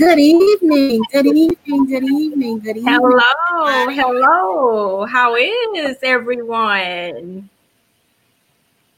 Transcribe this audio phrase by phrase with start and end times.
[0.00, 1.02] Good evening.
[1.12, 1.84] Good evening.
[1.84, 2.58] Good evening.
[2.60, 2.94] Good evening.
[2.94, 3.90] Hello.
[3.90, 5.04] Hello.
[5.04, 7.50] How is everyone?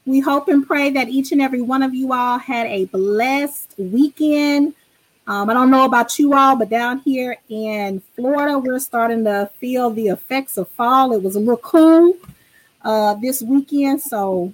[0.05, 3.75] We hope and pray that each and every one of you all had a blessed
[3.77, 4.75] weekend.
[5.27, 9.51] Um, I don't know about you all, but down here in Florida, we're starting to
[9.57, 11.11] feel the effects of fall.
[11.11, 12.13] It was a little cool
[12.81, 14.01] uh, this weekend.
[14.01, 14.53] So,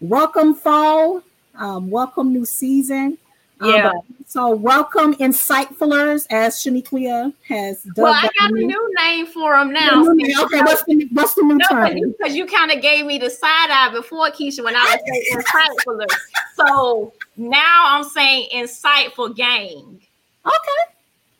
[0.00, 1.24] welcome, fall.
[1.56, 3.18] Um, welcome, new season.
[3.60, 3.88] Um, yeah.
[3.88, 8.04] Um, so welcome, insightfulers, as Shaniqua has done.
[8.04, 10.02] Well, I got a new name for them now.
[10.02, 12.12] Okay, what's the what's the new no, term?
[12.18, 15.24] Because you, kind of gave me the side eye before Keisha when I was saying
[15.34, 16.18] insightfulers.
[16.54, 20.00] so now I'm saying insightful gang.
[20.46, 20.94] Okay.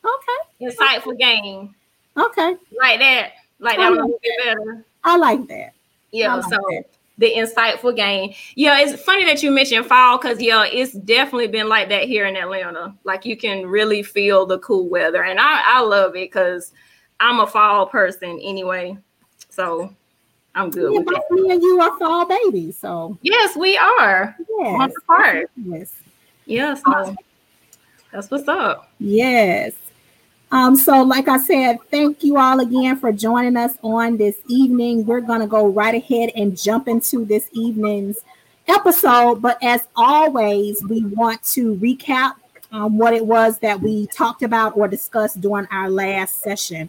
[0.04, 0.70] Okay.
[0.70, 1.18] Insightful okay.
[1.18, 1.74] gang.
[2.16, 2.56] Okay.
[2.80, 3.32] Like that.
[3.60, 4.84] Like that a little better.
[5.04, 5.72] I like that.
[6.10, 6.36] Yeah.
[6.36, 6.50] Like so.
[6.50, 6.84] That
[7.18, 8.32] the insightful game.
[8.54, 12.26] Yeah, it's funny that you mentioned fall because yeah, it's definitely been like that here
[12.26, 12.94] in Atlanta.
[13.04, 16.72] Like you can really feel the cool weather, and I I love it because
[17.20, 18.96] I'm a fall person anyway.
[19.50, 19.94] So
[20.54, 20.92] I'm good.
[20.92, 24.36] Yeah, with me and you are fall babies, so yes, we are.
[24.48, 25.50] Yes, part.
[25.56, 25.92] Yes,
[26.46, 26.82] yes.
[26.84, 27.16] So
[28.12, 28.90] that's what's up.
[28.98, 29.74] Yes.
[30.50, 35.04] Um, so, like I said, thank you all again for joining us on this evening.
[35.04, 38.18] We're going to go right ahead and jump into this evening's
[38.66, 39.42] episode.
[39.42, 42.32] But as always, we want to recap
[42.72, 46.88] um, what it was that we talked about or discussed during our last session.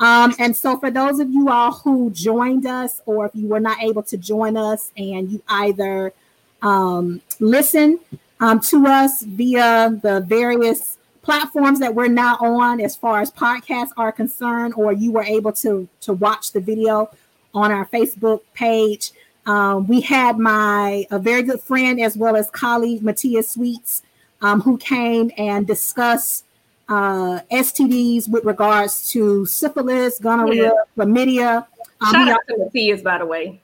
[0.00, 3.60] Um, and so, for those of you all who joined us, or if you were
[3.60, 6.12] not able to join us and you either
[6.60, 8.00] um, listen
[8.40, 13.90] um, to us via the various platforms that we're now on as far as podcasts
[13.96, 17.10] are concerned, or you were able to to watch the video
[17.52, 19.10] on our Facebook page.
[19.44, 24.02] Um, we had my a very good friend as well as colleague Matthias Sweets,
[24.40, 26.44] um, who came and discussed
[26.88, 30.70] uh, STDs with regards to syphilis, gonorrhea, yeah.
[30.96, 31.66] chlamydia.
[32.00, 33.60] Um, Shout out to Matthias, by the way.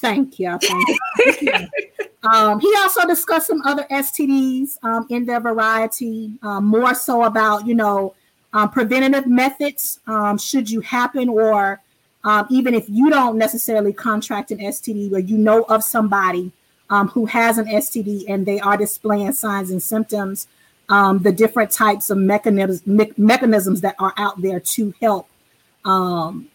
[0.00, 0.58] Thank you.
[0.58, 1.52] Thank you.
[2.30, 7.66] um, he also discussed some other STDs um, in their variety, um, more so about,
[7.66, 8.14] you know,
[8.52, 11.80] um, preventative methods um, should you happen, or
[12.24, 16.52] um, even if you don't necessarily contract an STD, or you know of somebody
[17.12, 20.46] who has an STD and they are displaying signs and symptoms,
[20.88, 25.28] the different types of mechanisms, me- mechanisms that are out there to help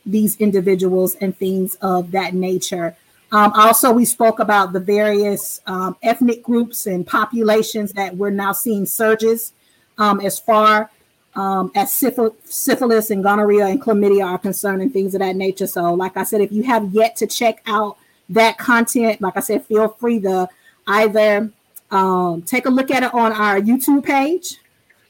[0.05, 2.95] these individuals and things of that nature.
[3.31, 8.51] Um, also, we spoke about the various um, ethnic groups and populations that we're now
[8.51, 9.53] seeing surges
[9.97, 10.89] um, as far
[11.35, 15.67] um, as syphil- syphilis and gonorrhea and chlamydia are concerned and things of that nature.
[15.67, 17.97] So, like I said, if you have yet to check out
[18.29, 20.49] that content, like I said, feel free to
[20.87, 21.49] either
[21.89, 24.57] um, take a look at it on our YouTube page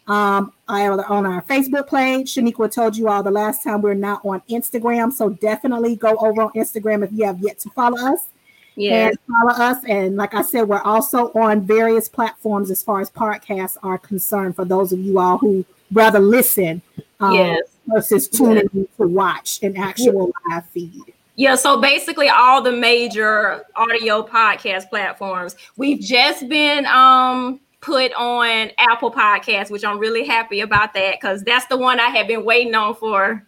[0.07, 2.35] um, either on our Facebook page.
[2.35, 5.11] Shaniqua told you all the last time we're not on Instagram.
[5.11, 8.27] So definitely go over on Instagram if you have yet to follow us.
[8.75, 9.09] Yeah.
[9.09, 9.83] And follow us.
[9.85, 14.55] And like I said, we're also on various platforms as far as podcasts are concerned
[14.55, 16.81] for those of you all who rather listen
[17.19, 17.61] um, yes.
[17.87, 18.85] versus tuning yes.
[18.97, 21.13] to watch an actual live feed.
[21.35, 25.55] Yeah, so basically all the major audio podcast platforms.
[25.75, 31.43] We've just been um put on Apple Podcasts, which I'm really happy about that because
[31.43, 33.45] that's the one I have been waiting on for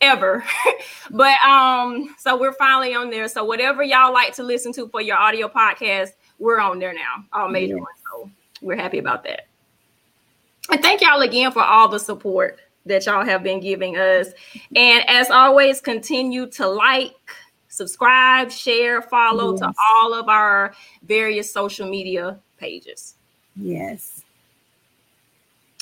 [0.00, 0.44] ever.
[1.10, 3.28] but um, so we're finally on there.
[3.28, 7.24] So whatever y'all like to listen to for your audio podcast, we're on there now,
[7.32, 7.80] all major yeah.
[7.80, 7.98] ones.
[8.10, 8.30] So
[8.62, 9.48] we're happy about that.
[10.70, 14.28] And thank y'all again for all the support that y'all have been giving us.
[14.74, 17.14] And as always, continue to like,
[17.68, 19.60] subscribe, share, follow yes.
[19.60, 23.16] to all of our various social media pages.
[23.56, 24.22] Yes.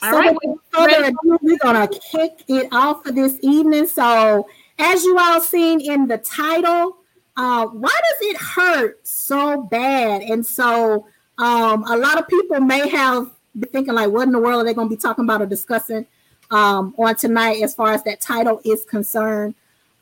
[0.03, 0.37] All so right.
[0.71, 3.87] further ado, we're gonna kick it off for this evening.
[3.87, 4.49] So,
[4.79, 6.97] as you all seen in the title,
[7.37, 10.23] uh, why does it hurt so bad?
[10.23, 11.07] And so,
[11.39, 14.65] um, a lot of people may have been thinking, like, what in the world are
[14.65, 16.07] they going to be talking about or discussing
[16.51, 19.55] um, on tonight, as far as that title is concerned?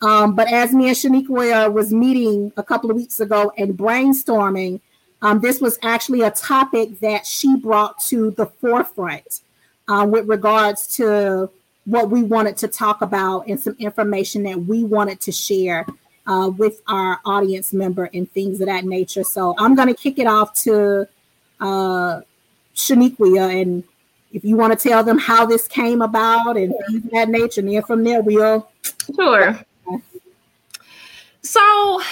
[0.02, 4.80] Um, but as me and Shaniqua was meeting a couple of weeks ago and brainstorming,
[5.22, 9.40] um, this was actually a topic that she brought to the forefront
[9.88, 11.50] uh, with regards to
[11.84, 15.86] what we wanted to talk about and some information that we wanted to share
[16.26, 19.24] uh, with our audience member and things of that nature.
[19.24, 21.08] So I'm going to kick it off to
[21.60, 22.20] uh,
[22.90, 23.84] and
[24.32, 27.60] if you want to tell them how this came about and things of that nature,
[27.60, 28.68] and then from there we'll.
[29.14, 29.58] Sure.
[31.42, 32.02] So,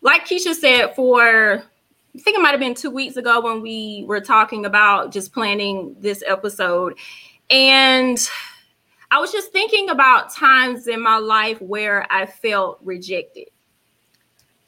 [0.00, 1.62] like Keisha said, for
[2.16, 5.32] I think it might have been two weeks ago when we were talking about just
[5.32, 6.94] planning this episode.
[7.50, 8.18] And
[9.10, 13.48] I was just thinking about times in my life where I felt rejected.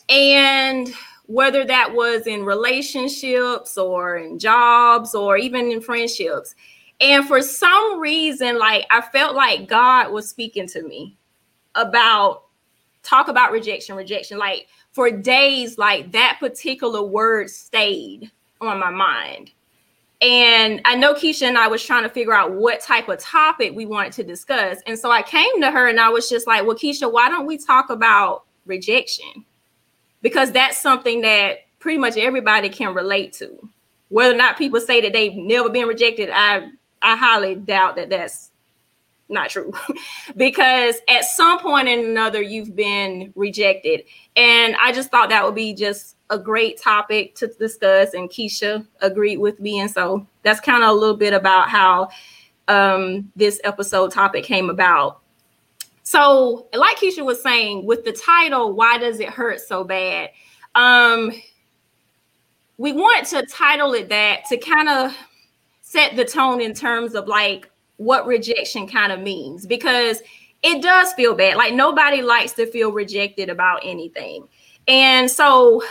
[0.09, 0.93] And
[1.27, 6.55] whether that was in relationships or in jobs or even in friendships.
[7.01, 11.17] And for some reason, like I felt like God was speaking to me
[11.75, 12.45] about
[13.03, 14.39] talk about rejection, rejection.
[14.39, 18.31] Like for days, like that particular word stayed
[18.63, 19.51] on my mind.
[20.23, 23.75] And I know Keisha and I was trying to figure out what type of topic
[23.75, 24.79] we wanted to discuss.
[24.87, 27.45] And so I came to her and I was just like, well, Keisha, why don't
[27.45, 29.45] we talk about rejection?
[30.23, 33.69] Because that's something that pretty much everybody can relate to.
[34.09, 36.71] Whether or not people say that they've never been rejected, I
[37.03, 38.51] I highly doubt that that's
[39.29, 39.73] not true.
[40.37, 44.03] Because at some point in another you've been rejected.
[44.37, 48.87] And i just thought that would be just a great topic to discuss and keisha
[49.01, 49.81] agreed with me.
[49.81, 52.09] And so that's kind of a little bit about how
[52.69, 55.21] um, this episode topic came about.
[56.03, 60.31] So like keisha was saying with the title why does it hurt so bad?
[60.75, 61.33] Um,
[62.79, 65.17] we want to title it that to kind of
[65.81, 70.23] set the tone in terms of like what rejection kind of means because
[70.63, 71.57] it does feel bad.
[71.57, 74.49] Like nobody likes to feel rejected about anything.
[74.89, 75.83] And so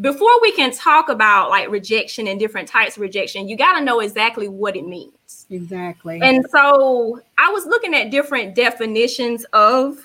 [0.00, 3.84] before we can talk about like rejection and different types of rejection, you got to
[3.84, 5.46] know exactly what it means.
[5.50, 6.20] Exactly.
[6.22, 9.98] And so I was looking at different definitions of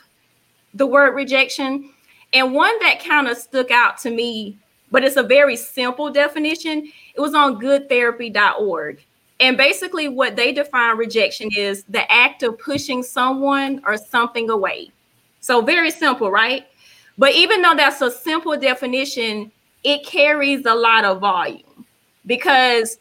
[0.73, 1.91] the word rejection.
[2.33, 4.57] And one that kind of stuck out to me,
[4.89, 6.91] but it's a very simple definition.
[7.13, 9.05] It was on goodtherapy.org.
[9.43, 14.89] And basically, what they define rejection is the act of pushing someone or something away.
[15.41, 16.65] So, very simple, right?
[17.17, 19.51] But even though that's a simple definition,
[19.83, 21.85] it carries a lot of volume
[22.25, 22.97] because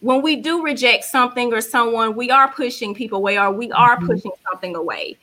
[0.00, 3.96] when we do reject something or someone, we are pushing people away or we are
[3.96, 4.08] mm-hmm.
[4.08, 5.16] pushing something away.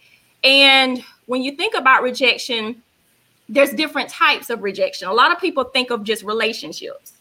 [0.43, 2.81] And when you think about rejection,
[3.47, 5.09] there's different types of rejection.
[5.09, 7.13] A lot of people think of just relationships.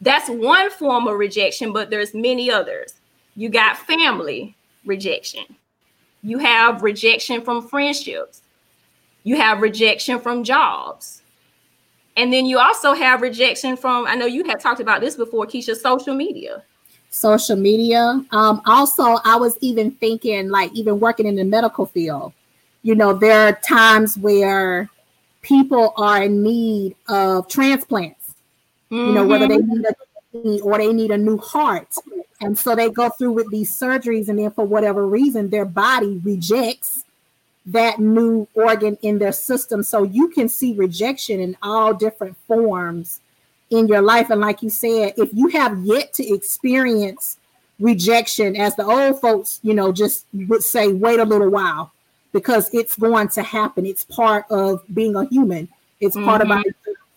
[0.00, 2.94] That's one form of rejection, but there's many others.
[3.34, 4.54] You got family
[4.84, 5.44] rejection.
[6.22, 8.42] You have rejection from friendships.
[9.24, 11.22] You have rejection from jobs.
[12.16, 15.46] And then you also have rejection from, I know you had talked about this before,
[15.46, 16.62] Keisha, social media.
[17.10, 18.24] Social media.
[18.30, 22.32] Um, also, I was even thinking, like, even working in the medical field,
[22.82, 24.88] you know, there are times where
[25.42, 28.15] people are in need of transplants
[28.90, 28.96] mm-hmm.
[28.96, 29.94] you know, whether they need a
[30.32, 31.94] kidney or they need a new heart.
[32.40, 36.20] And so they go through with these surgeries, and then for whatever reason, their body
[36.22, 37.04] rejects
[37.66, 39.82] that new organ in their system.
[39.82, 43.20] So you can see rejection in all different forms
[43.70, 44.30] in your life.
[44.30, 47.38] And like you said, if you have yet to experience
[47.80, 51.92] rejection, as the old folks, you know, just would say, wait a little while
[52.32, 53.86] because it's going to happen.
[53.86, 55.68] It's part of being a human.
[56.00, 56.52] It's part mm-hmm.
[56.52, 56.64] of our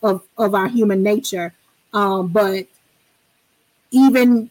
[0.02, 1.52] of, of our human nature.
[1.92, 2.66] Um, but
[3.90, 4.50] even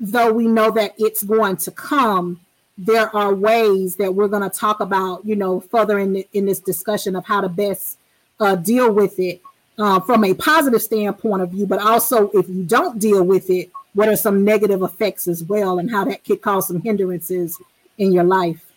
[0.00, 2.40] though we know that it's going to come,
[2.76, 6.46] there are ways that we're going to talk about, you know, further in, the, in
[6.46, 7.98] this discussion of how to best
[8.40, 9.42] uh, deal with it
[9.78, 13.70] uh, from a positive standpoint of view, but also if you don't deal with it,
[13.94, 17.60] what are some negative effects as well, and how that could cause some hindrances
[17.96, 18.67] in your life.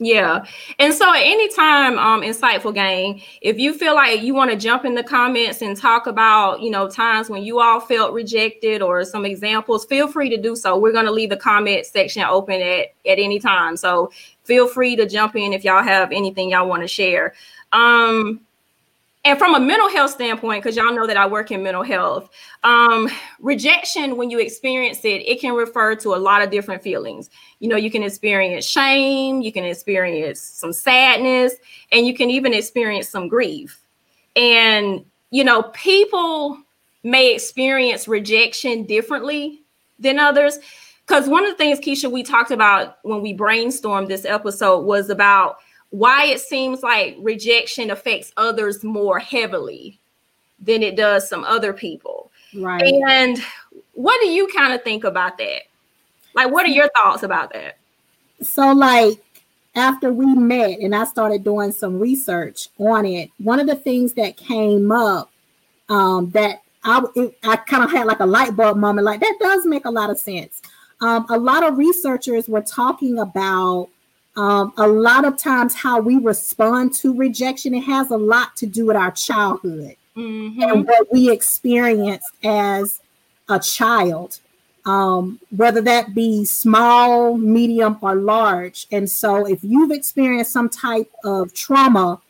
[0.00, 0.44] Yeah.
[0.78, 4.56] And so at any time, um, insightful gang, if you feel like you want to
[4.56, 8.80] jump in the comments and talk about, you know, times when you all felt rejected
[8.80, 10.78] or some examples, feel free to do so.
[10.78, 13.76] We're to leave the comment section open at, at any time.
[13.76, 14.12] So
[14.44, 17.34] feel free to jump in if y'all have anything y'all want to share.
[17.72, 18.40] Um,
[19.24, 22.30] and from a mental health standpoint, because y'all know that I work in mental health,
[22.62, 23.08] um,
[23.40, 27.28] rejection, when you experience it, it can refer to a lot of different feelings.
[27.58, 31.54] You know, you can experience shame, you can experience some sadness,
[31.92, 33.80] and you can even experience some grief.
[34.36, 36.58] And, you know, people
[37.02, 39.62] may experience rejection differently
[39.98, 40.58] than others.
[41.06, 45.10] Because one of the things, Keisha, we talked about when we brainstormed this episode was
[45.10, 45.56] about
[45.90, 49.98] why it seems like rejection affects others more heavily
[50.60, 52.30] than it does some other people.
[52.54, 52.82] Right.
[52.82, 53.38] And
[53.94, 55.62] what do you kind of think about that?
[56.34, 57.78] Like, what are your thoughts about that?
[58.42, 59.22] So, like,
[59.74, 64.14] after we met and I started doing some research on it, one of the things
[64.14, 65.30] that came up
[65.88, 69.38] um, that I, it, I kind of had like a light bulb moment, like, that
[69.40, 70.62] does make a lot of sense.
[71.00, 73.88] Um, a lot of researchers were talking about
[74.38, 78.66] um, a lot of times how we respond to rejection it has a lot to
[78.66, 80.62] do with our childhood mm-hmm.
[80.62, 83.00] and what we experienced as
[83.48, 84.40] a child
[84.88, 88.86] um, whether that be small, medium, or large.
[88.90, 92.22] And so, if you've experienced some type of trauma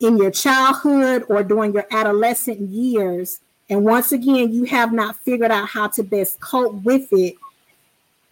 [0.00, 5.50] in your childhood or during your adolescent years, and once again, you have not figured
[5.50, 7.34] out how to best cope with it,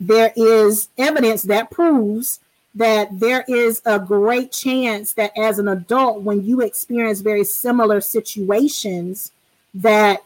[0.01, 2.41] there is evidence that proves
[2.75, 8.01] that there is a great chance that as an adult, when you experience very similar
[8.01, 9.31] situations,
[9.75, 10.23] that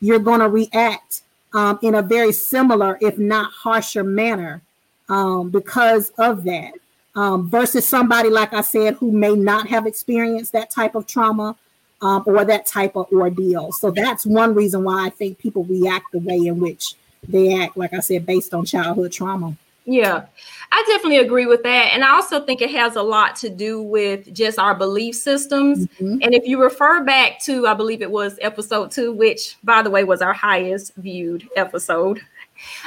[0.00, 4.62] you're going to react um, in a very similar, if not harsher manner
[5.08, 6.72] um, because of that.
[7.16, 11.56] Um, versus somebody, like I said, who may not have experienced that type of trauma
[12.00, 13.72] um, or that type of ordeal.
[13.72, 16.94] So that's one reason why I think people react the way in which
[17.26, 19.56] they act, like I said, based on childhood trauma.
[19.90, 20.26] Yeah,
[20.70, 21.90] I definitely agree with that.
[21.92, 25.88] And I also think it has a lot to do with just our belief systems.
[25.88, 26.18] Mm-hmm.
[26.22, 29.90] And if you refer back to, I believe it was episode two, which, by the
[29.90, 32.20] way, was our highest viewed episode.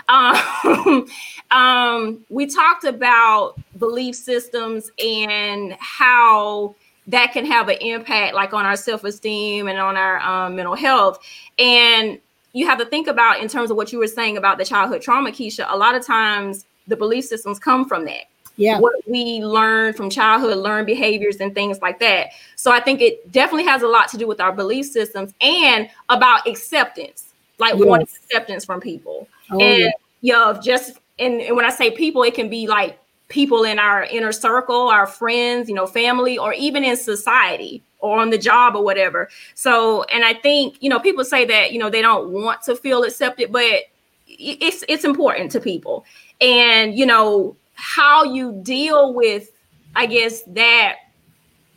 [0.07, 1.07] Um,
[1.49, 6.75] um, we talked about belief systems and how
[7.07, 11.17] that can have an impact like on our self-esteem and on our um, mental health
[11.57, 12.19] and
[12.53, 15.01] you have to think about in terms of what you were saying about the childhood
[15.01, 18.25] trauma keisha a lot of times the belief systems come from that.
[18.55, 18.79] Yeah.
[18.79, 22.29] What we learn from childhood, learn behaviors and things like that.
[22.55, 25.89] So I think it definitely has a lot to do with our belief systems and
[26.09, 27.83] about acceptance, like yes.
[27.83, 29.27] wanting acceptance from people.
[29.49, 33.63] Oh, and yeah, just and, and when I say people, it can be like people
[33.63, 38.29] in our inner circle, our friends, you know, family, or even in society or on
[38.29, 39.29] the job or whatever.
[39.55, 42.75] So, and I think, you know, people say that, you know, they don't want to
[42.75, 43.83] feel accepted, but
[44.27, 46.05] it's it's important to people
[46.43, 49.49] and you know how you deal with
[49.95, 50.97] i guess that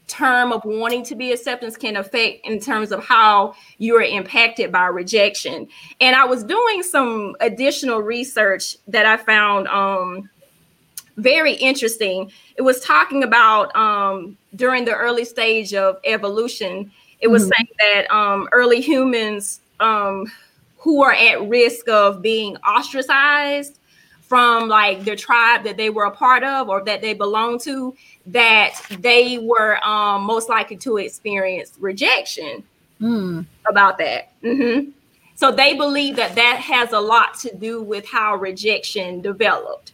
[0.09, 4.87] term of wanting to be acceptance can affect in terms of how you're impacted by
[4.87, 5.67] rejection
[6.01, 10.29] and i was doing some additional research that i found um,
[11.17, 17.45] very interesting it was talking about um, during the early stage of evolution it was
[17.45, 17.53] mm-hmm.
[17.57, 20.31] saying that um, early humans um,
[20.77, 23.79] who are at risk of being ostracized
[24.27, 27.95] from like their tribe that they were a part of or that they belonged to
[28.27, 32.63] that they were um, most likely to experience rejection
[33.01, 33.45] mm.
[33.69, 34.91] about that mm-hmm.
[35.37, 39.93] so they believe that that has a lot to do with how rejection developed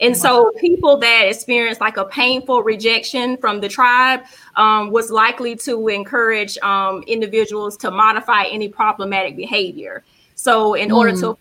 [0.00, 4.22] and so people that experienced like a painful rejection from the tribe
[4.56, 10.04] um, was likely to encourage um, individuals to modify any problematic behavior
[10.36, 10.96] so in mm.
[10.96, 11.36] order to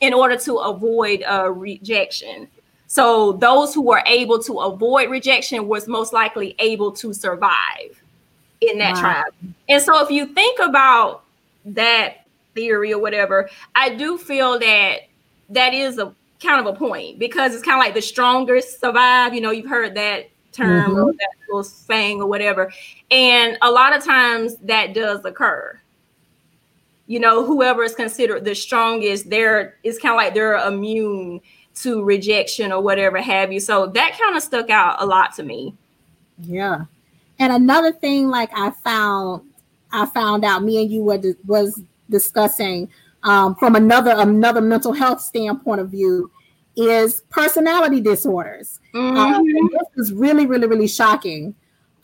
[0.00, 2.48] in order to avoid uh, rejection.
[2.86, 8.02] So those who were able to avoid rejection was most likely able to survive
[8.60, 9.00] in that wow.
[9.00, 9.34] tribe.
[9.68, 11.24] And so if you think about
[11.66, 15.00] that theory or whatever, I do feel that
[15.50, 19.34] that is a kind of a point because it's kind of like the strongest survive.
[19.34, 21.00] You know, you've heard that term mm-hmm.
[21.00, 22.72] or that little saying or whatever.
[23.10, 25.78] And a lot of times that does occur
[27.06, 31.40] you know, whoever is considered the strongest, they're it's kind of like they're immune
[31.76, 33.60] to rejection or whatever have you.
[33.60, 35.74] So that kind of stuck out a lot to me.
[36.38, 36.84] Yeah.
[37.38, 39.42] And another thing like I found
[39.92, 42.88] I found out me and you were was discussing
[43.22, 46.30] um, from another another mental health standpoint of view
[46.76, 48.80] is personality disorders.
[48.94, 49.16] Mm-hmm.
[49.16, 51.54] Um, this is really really really shocking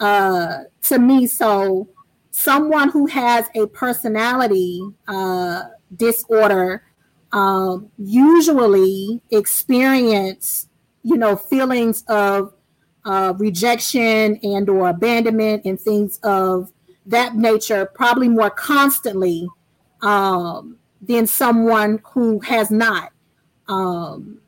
[0.01, 1.27] uh, to me.
[1.27, 1.89] So
[2.33, 5.63] someone who has a personality uh,
[5.97, 6.83] disorder
[7.33, 10.69] um, usually experience
[11.03, 12.53] you know feelings of
[13.05, 16.73] uh, rejection and or abandonment and things of
[17.07, 19.47] that nature probably more constantly
[20.03, 23.13] um, than someone who has not
[23.69, 24.41] um,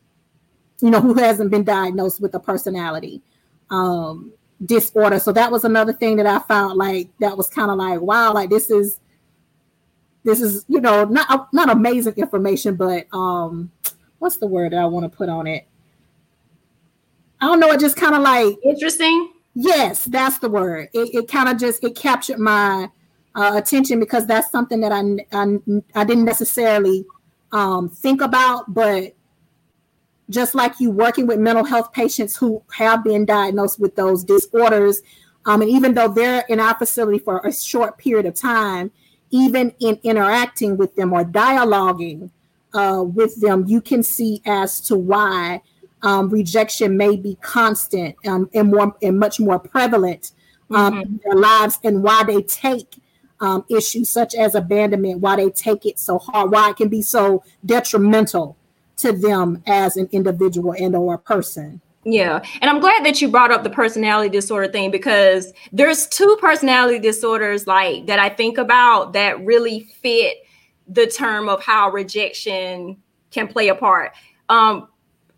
[0.81, 3.23] you know who hasn't been diagnosed with a personality.
[3.71, 4.33] Um,
[4.65, 5.19] disorder.
[5.19, 8.33] So that was another thing that I found like that was kind of like wow,
[8.33, 9.01] like this is
[10.25, 13.71] this is you know not not amazing information, but um,
[14.19, 15.67] what's the word that I want to put on it?
[17.41, 17.71] I don't know.
[17.73, 19.33] It just kind of like interesting.
[19.55, 20.89] Yes, that's the word.
[20.93, 22.89] It, it kind of just it captured my
[23.35, 25.59] uh, attention because that's something that I I,
[25.95, 27.05] I didn't necessarily
[27.53, 29.15] um, think about, but
[30.31, 35.03] just like you working with mental health patients who have been diagnosed with those disorders.
[35.47, 38.91] Um, and even though they're in our facility for a short period of time,
[39.31, 42.31] even in interacting with them or dialoguing
[42.73, 45.61] uh, with them, you can see as to why
[46.03, 50.33] um, rejection may be constant um, and more and much more prevalent
[50.71, 51.01] um, mm-hmm.
[51.03, 52.97] in their lives, and why they take
[53.41, 57.03] um, issues such as abandonment, why they take it so hard, why it can be
[57.03, 58.57] so detrimental
[58.99, 61.81] to them as an individual and or a person.
[62.05, 62.43] Yeah.
[62.61, 66.99] And I'm glad that you brought up the personality disorder thing because there's two personality
[66.99, 70.39] disorders like that I think about that really fit
[70.87, 72.99] the term of how rejection
[73.31, 74.13] can play a part.
[74.49, 74.89] Um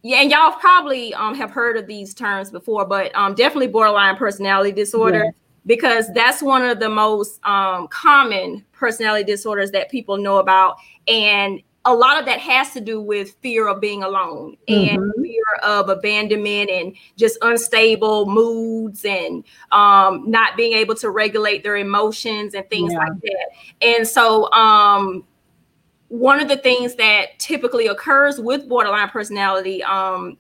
[0.03, 4.17] yeah, and y'all probably um have heard of these terms before, but um definitely borderline
[4.17, 5.25] personality disorder.
[5.27, 5.31] Yeah
[5.67, 10.77] because that's one of the most um, common personality disorders that people know about.
[11.09, 15.23] And a lot of that has to do with fear of being alone and mm-hmm.
[15.23, 21.77] fear of abandonment and just unstable moods and um, not being able to regulate their
[21.77, 22.99] emotions and things yeah.
[22.99, 23.47] like that.
[23.81, 25.25] And so, um,
[26.09, 30.37] one of the things that typically occurs with borderline personality um,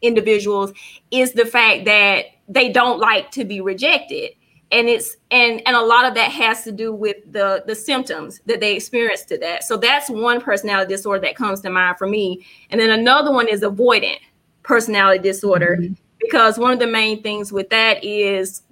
[0.00, 0.72] individuals
[1.10, 4.30] is the fact that they don't like to be rejected
[4.70, 8.40] and it's and and a lot of that has to do with the the symptoms
[8.46, 12.06] that they experience to that so that's one personality disorder that comes to mind for
[12.06, 14.18] me and then another one is avoidant
[14.62, 15.94] personality disorder mm-hmm.
[16.20, 18.62] because one of the main things with that is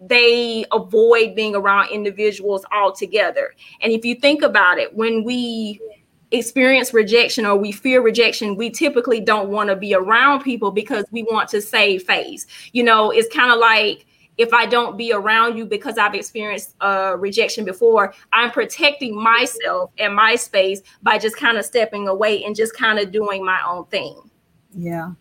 [0.00, 5.80] they avoid being around individuals altogether and if you think about it when we
[6.32, 11.04] experience rejection or we fear rejection, we typically don't want to be around people because
[11.12, 12.46] we want to save face.
[12.72, 14.06] You know, it's kind of like
[14.38, 19.90] if I don't be around you because I've experienced uh, rejection before, I'm protecting myself
[19.98, 23.60] and my space by just kind of stepping away and just kind of doing my
[23.66, 24.30] own thing.
[24.74, 25.12] Yeah.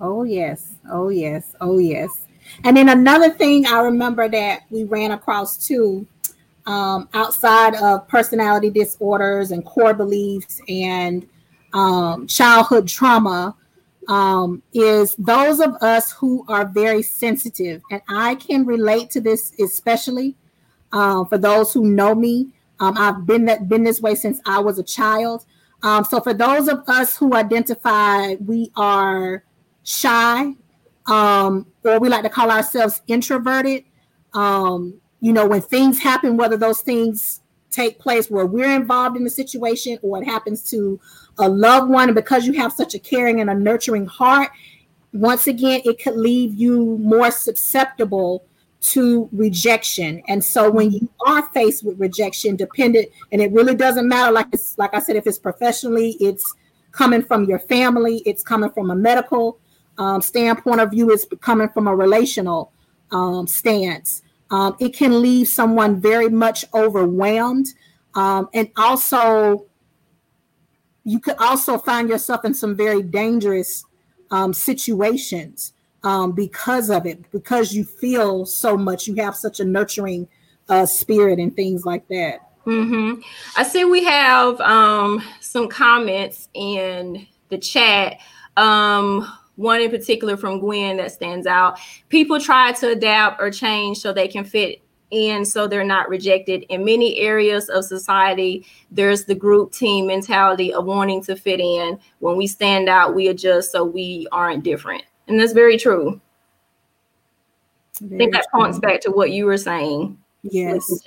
[0.00, 0.76] Oh, yes.
[0.90, 1.54] Oh, yes.
[1.60, 2.26] Oh, yes.
[2.64, 6.06] And then another thing I remember that we ran across too,
[6.66, 11.26] um, outside of personality disorders and core beliefs and
[11.72, 13.54] um, childhood trauma
[14.08, 19.52] um, is those of us who are very sensitive, and I can relate to this
[19.58, 20.36] especially
[20.92, 22.48] uh, for those who know me.
[22.78, 25.44] Um, I've been that been this way since I was a child.
[25.82, 29.44] Um, so for those of us who identify we are
[29.84, 30.54] shy,
[31.06, 33.84] um, or we like to call ourselves introverted,
[34.34, 37.40] um, you know, when things happen, whether those things
[37.76, 40.98] take place where we're involved in the situation or it happens to
[41.38, 44.50] a loved one, and because you have such a caring and a nurturing heart,
[45.12, 48.44] once again, it could leave you more susceptible
[48.80, 50.22] to rejection.
[50.28, 54.48] And so when you are faced with rejection, dependent, and it really doesn't matter, like
[54.52, 56.54] it's like I said, if it's professionally, it's
[56.92, 59.58] coming from your family, it's coming from a medical
[59.98, 62.72] um, standpoint of view, it's coming from a relational
[63.10, 64.22] um, stance.
[64.50, 67.68] Um, it can leave someone very much overwhelmed.
[68.14, 69.66] Um, and also
[71.06, 73.84] you could also find yourself in some very dangerous
[74.32, 79.64] um, situations um, because of it, because you feel so much, you have such a
[79.64, 80.26] nurturing
[80.68, 82.40] uh, spirit and things like that.
[82.66, 83.20] Mm-hmm.
[83.56, 88.18] I see we have um, some comments in the chat.
[88.56, 91.78] Um, one in particular from Gwen that stands out.
[92.08, 96.64] People try to adapt or change so they can fit in so they're not rejected.
[96.68, 101.98] In many areas of society, there's the group team mentality of wanting to fit in.
[102.18, 105.04] When we stand out, we adjust so we aren't different.
[105.28, 106.20] And that's very true.
[108.00, 110.18] Very I think that points back to what you were saying.
[110.42, 111.02] Yes.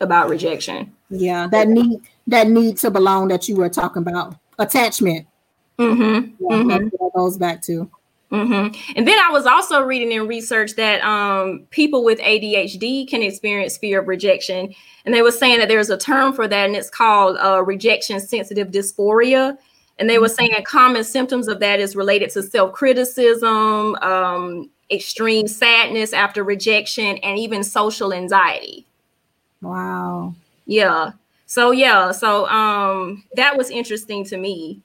[0.00, 0.92] about rejection.
[1.10, 4.36] Yeah, that need that need to belong that you were talking about.
[4.58, 5.26] Attachment.
[5.78, 6.34] Mm-hmm.
[6.40, 6.88] Yeah, mm-hmm.
[6.88, 7.90] that goes back to.
[8.32, 8.96] Mm-hmm.
[8.96, 13.78] And then I was also reading in research that um, people with ADHD can experience
[13.78, 14.74] fear of rejection.
[15.04, 18.18] And they were saying that there's a term for that, and it's called uh, rejection
[18.18, 19.56] sensitive dysphoria.
[19.98, 20.46] And they were mm-hmm.
[20.46, 27.18] saying common symptoms of that is related to self criticism, um, extreme sadness after rejection,
[27.18, 28.84] and even social anxiety.
[29.62, 30.34] Wow.
[30.66, 31.12] Yeah.
[31.46, 32.10] So, yeah.
[32.10, 34.82] So um, that was interesting to me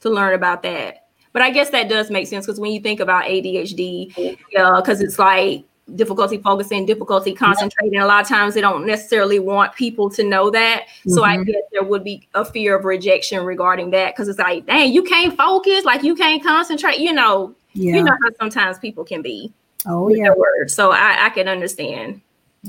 [0.00, 1.06] to learn about that.
[1.32, 5.00] But I guess that does make sense because when you think about ADHD, yeah, because
[5.00, 7.98] it's like difficulty focusing, difficulty concentrating.
[8.00, 10.86] A lot of times they don't necessarily want people to know that.
[10.86, 11.10] Mm-hmm.
[11.10, 11.44] So I mm-hmm.
[11.44, 15.02] guess there would be a fear of rejection regarding that because it's like, dang, you
[15.02, 16.98] can't focus, like you can't concentrate.
[16.98, 17.96] You know, yeah.
[17.96, 19.52] you know how sometimes people can be.
[19.86, 20.32] Oh yeah.
[20.66, 22.20] So I, I can understand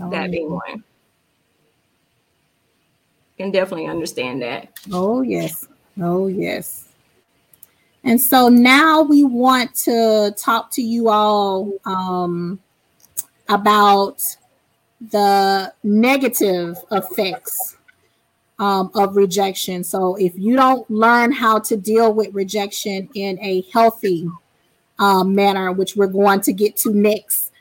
[0.02, 0.28] oh, that yeah.
[0.28, 0.84] being one.
[3.38, 4.70] Can definitely understand that.
[4.92, 5.68] Oh yes.
[6.00, 6.91] Oh yes.
[8.04, 12.60] And so now we want to talk to you all um,
[13.48, 14.24] about
[15.10, 17.78] the negative effects
[18.60, 19.84] um, of rejection.
[19.84, 24.30] So if you don't learn how to deal with rejection in a healthy
[25.00, 27.52] um, manner, which we're going to get to next,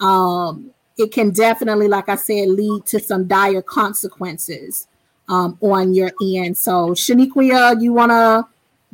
[0.00, 4.86] um, it can definitely, like I said, lead to some dire consequences
[5.28, 6.58] um, on your end.
[6.58, 8.46] So, Shaniqua, you want to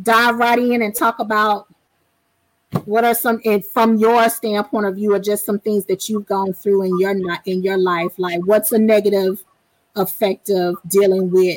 [0.03, 1.67] dive right in and talk about
[2.85, 6.27] what are some and from your standpoint of view or just some things that you've
[6.27, 8.19] gone through in your not in your life?
[8.19, 9.45] Like what's a negative
[9.95, 11.57] effect of dealing with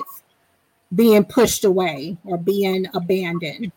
[0.96, 3.72] being pushed away or being abandoned?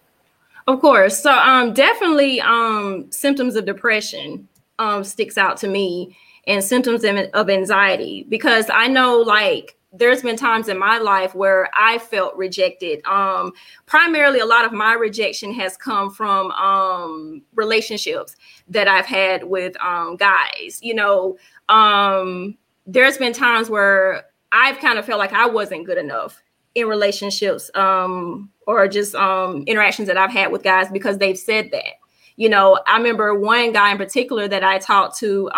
[0.67, 1.21] Of course.
[1.21, 4.49] So um definitely um symptoms of depression
[4.79, 10.37] um sticks out to me and symptoms of anxiety because i know like there's been
[10.37, 13.05] times in my life where I felt rejected.
[13.05, 13.53] Um,
[13.85, 18.35] primarily, a lot of my rejection has come from um, relationships
[18.69, 20.79] that I've had with um, guys.
[20.83, 21.37] You know,
[21.69, 26.43] um, there's been times where I've kind of felt like I wasn't good enough
[26.75, 31.71] in relationships um, or just um, interactions that I've had with guys because they've said
[31.73, 31.99] that.
[32.37, 35.51] You know, I remember one guy in particular that I talked to.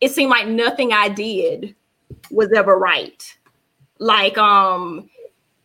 [0.00, 1.74] it seemed like nothing I did
[2.30, 3.36] was ever right.
[3.98, 5.10] Like um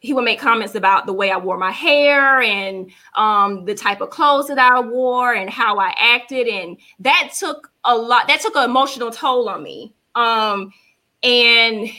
[0.04, 4.02] he would make comments about the way I wore my hair and um, the type
[4.02, 6.46] of clothes that I wore and how I acted.
[6.46, 9.96] And that took a lot, that took an emotional toll on me.
[10.14, 10.74] Um,
[11.24, 11.90] and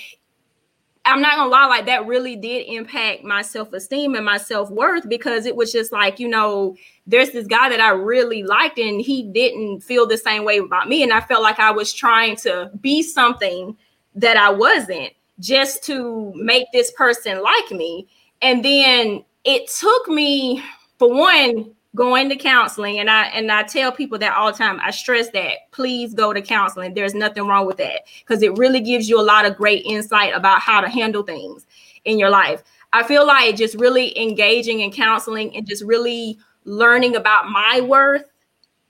[1.07, 5.47] I'm not gonna lie, like that really did impact my self-esteem and my self-worth because
[5.47, 6.77] it was just like, you know,
[7.07, 10.91] there's this guy that I really liked and he didn't feel the same way about
[10.91, 11.03] me.
[11.03, 13.79] And I felt like I was trying to be something
[14.15, 18.07] that I wasn't just to make this person like me.
[18.43, 20.63] And then it took me,
[20.99, 22.99] for one, going to counseling.
[22.99, 24.81] And i and i tell people that all the time.
[24.83, 26.95] I stress that please go to counseling.
[26.95, 30.35] There's nothing wrong with that because it really gives you a lot of great insight
[30.35, 31.67] about how to handle things
[32.05, 32.63] in your life.
[32.93, 38.25] I feel like just really engaging in counseling and just really learning about my worth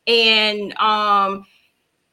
[0.06, 1.46] and um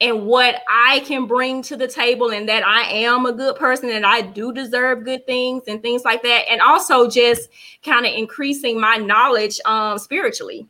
[0.02, 3.92] and what I can bring to the table and that I am a good person
[3.92, 6.50] and I do deserve good things and things like that.
[6.50, 7.50] And also just
[7.86, 10.68] kind of increasing my knowledge um spiritually.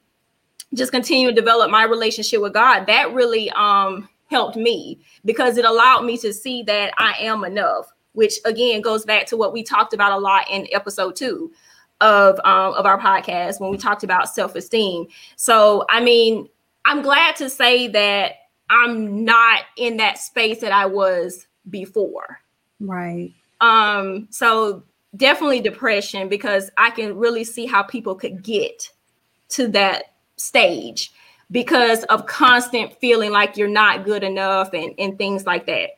[0.74, 2.86] Just continue to develop my relationship with God.
[2.88, 7.92] That really um helped me because it allowed me to see that I am enough,
[8.12, 11.52] which again goes back to what we talked about a lot in episode 2
[12.02, 15.08] of um of our podcast when we talked about self-esteem.
[15.38, 16.50] So, I mean,
[16.84, 18.34] I'm glad to say that
[18.72, 22.40] I'm not in that space that I was before.
[22.80, 23.34] Right.
[23.60, 24.84] Um, so
[25.18, 28.90] definitely depression because I can really see how people could get
[29.50, 31.12] to that stage
[31.52, 35.90] because of constant feeling like you're not good enough and, and things like that.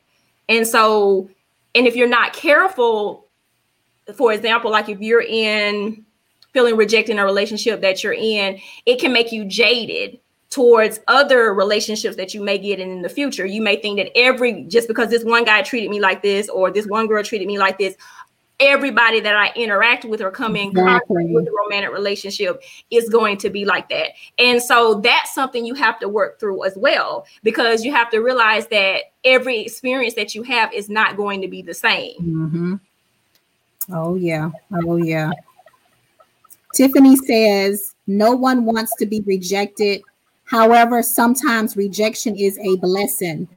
[0.48, 1.30] And so,
[1.76, 3.28] and if you're not careful,
[4.16, 6.04] for example, like if you're in
[6.52, 10.18] feeling rejected in a relationship that you're in, it can make you jaded
[10.54, 13.44] towards other relationships that you may get in, in the future.
[13.44, 16.70] You may think that every just because this one guy treated me like this or
[16.70, 17.96] this one girl treated me like this,
[18.60, 22.62] everybody that I interact with or come in contact with a romantic relationship
[22.92, 24.10] is going to be like that.
[24.38, 28.20] And so that's something you have to work through as well because you have to
[28.20, 32.14] realize that every experience that you have is not going to be the same.
[32.20, 32.74] Mm-hmm.
[33.92, 34.52] Oh, yeah.
[34.86, 35.32] Oh, yeah.
[36.76, 40.02] Tiffany says, No one wants to be rejected
[40.54, 43.48] However, sometimes rejection is a blessing,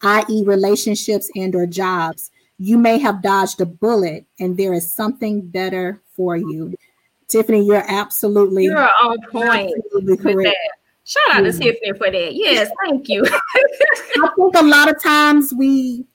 [0.00, 2.30] i.e., relationships and or jobs.
[2.56, 6.74] You may have dodged a bullet, and there is something better for you.
[7.28, 9.74] Tiffany, you're absolutely you're on point.
[9.84, 10.56] Absolutely correct.
[11.04, 11.50] Shout out yeah.
[11.50, 12.34] to Tiffany for that.
[12.34, 13.22] Yes, thank you.
[13.26, 16.06] I think a lot of times we,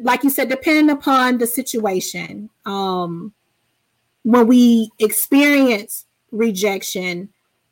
[0.00, 3.34] like you said, depending upon the situation, um,
[4.22, 7.28] when we experience rejection,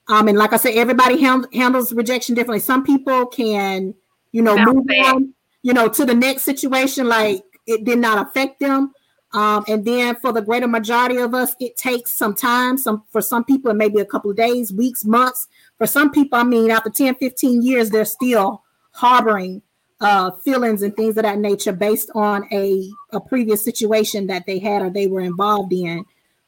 [0.09, 2.61] um, and like I said, everybody hand, handles rejection differently.
[2.61, 3.95] Some people can,
[4.33, 8.61] you know, move on, you know, to the next situation like it did not affect
[8.61, 8.93] them.
[9.33, 12.79] Um, and then for the greater majority of us, it takes some time.
[12.79, 15.49] Some for some people, it may be a couple of days, weeks, months.
[15.77, 19.63] For some people, I mean, after 10, 15 years, they're still harboring
[20.01, 24.59] uh, feelings and things of that nature based on a, a previous situation that they
[24.59, 26.05] had or they were involved in,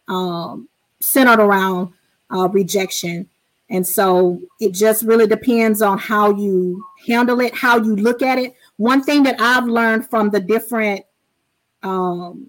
[0.07, 0.69] um,
[1.01, 1.93] centered around
[2.31, 3.29] uh, rejection.
[3.71, 8.39] And so it just really depends on how you handle it, how you look at
[8.39, 8.55] it.
[8.77, 11.05] One thing that I've learned from the different
[11.83, 12.49] um,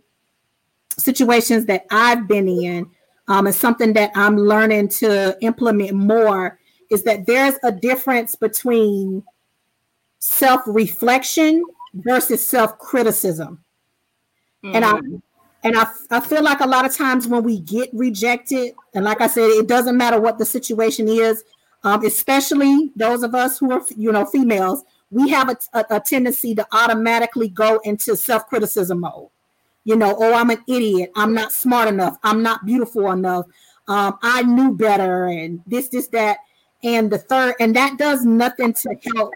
[0.97, 2.89] situations that I've been in,
[3.27, 6.57] um, and something that I'm learning to implement more,
[6.89, 9.23] is that there's a difference between
[10.19, 13.63] self reflection versus self criticism.
[14.63, 14.75] Mm.
[14.75, 15.21] And I mm.
[15.63, 19.19] And I, I feel like a lot of times when we get rejected, and like
[19.19, 21.43] I said, it doesn't matter what the situation is,
[21.83, 25.99] um, especially those of us who are, you know, females, we have a, a, a
[25.99, 29.29] tendency to automatically go into self-criticism mode.
[29.83, 31.11] You know, oh, I'm an idiot.
[31.15, 32.17] I'm not smart enough.
[32.23, 33.45] I'm not beautiful enough.
[33.87, 36.37] Um, I knew better, and this, this, that,
[36.83, 39.31] and the third, and that does nothing to help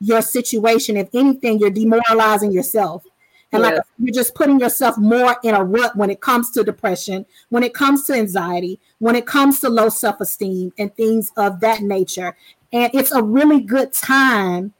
[0.00, 0.96] your situation.
[0.96, 3.04] If anything, you're demoralizing yourself.
[3.52, 3.70] And yeah.
[3.70, 7.62] like you're just putting yourself more in a rut when it comes to depression, when
[7.62, 12.36] it comes to anxiety, when it comes to low self-esteem and things of that nature.
[12.72, 14.74] And it's a really good time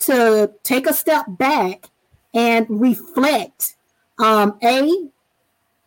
[0.00, 1.86] to take a step back
[2.34, 3.74] and reflect.
[4.20, 5.08] Um, a,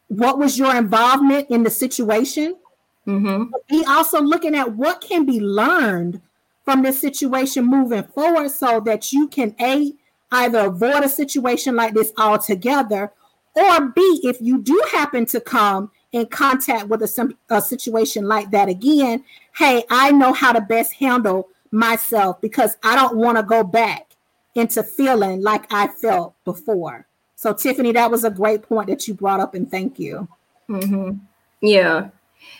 [0.09, 2.57] what was your involvement in the situation?
[3.07, 3.53] Mm-hmm.
[3.69, 6.21] Be also looking at what can be learned
[6.65, 9.93] from this situation moving forward so that you can a
[10.31, 13.11] either avoid a situation like this altogether,
[13.55, 18.51] or B, if you do happen to come in contact with a, a situation like
[18.51, 19.23] that again,
[19.57, 24.11] hey, I know how to best handle myself because I don't want to go back
[24.55, 27.07] into feeling like I felt before.
[27.35, 30.27] So, Tiffany, that was a great point that you brought up, and thank you.
[30.69, 31.17] Mm-hmm.
[31.61, 32.09] Yeah.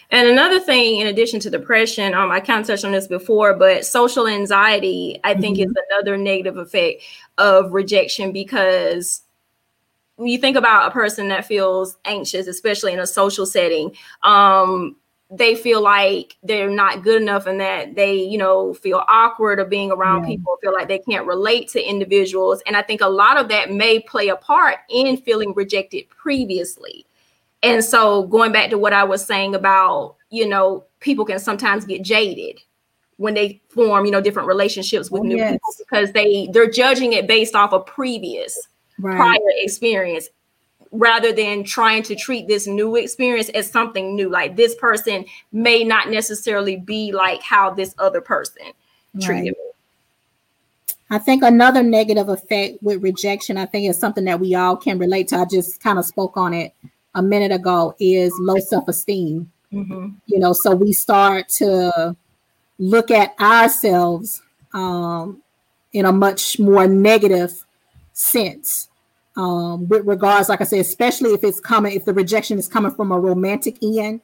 [0.09, 3.53] And another thing, in addition to depression, um, I kind of touched on this before,
[3.53, 5.69] but social anxiety, I think, mm-hmm.
[5.69, 7.03] is another negative effect
[7.37, 9.21] of rejection because
[10.15, 14.95] when you think about a person that feels anxious, especially in a social setting, um,
[15.31, 19.69] they feel like they're not good enough and that they, you know, feel awkward of
[19.69, 20.35] being around yeah.
[20.35, 22.61] people, feel like they can't relate to individuals.
[22.67, 27.05] And I think a lot of that may play a part in feeling rejected previously.
[27.63, 31.85] And so going back to what I was saying about, you know, people can sometimes
[31.85, 32.59] get jaded
[33.17, 35.53] when they form, you know, different relationships with oh, new yes.
[35.53, 38.67] people because they they're judging it based off a previous
[38.99, 39.15] right.
[39.15, 40.29] prior experience
[40.91, 44.29] rather than trying to treat this new experience as something new.
[44.29, 48.63] Like this person may not necessarily be like how this other person
[49.19, 49.55] treated me.
[51.11, 54.97] I think another negative effect with rejection, I think is something that we all can
[54.97, 55.35] relate to.
[55.35, 56.73] I just kind of spoke on it
[57.15, 59.51] a minute ago is low self-esteem.
[59.71, 60.09] Mm-hmm.
[60.25, 62.15] You know, so we start to
[62.79, 64.41] look at ourselves
[64.73, 65.41] um,
[65.93, 67.65] in a much more negative
[68.13, 68.89] sense
[69.37, 72.91] um, with regards, like I said, especially if it's coming, if the rejection is coming
[72.91, 74.21] from a romantic end.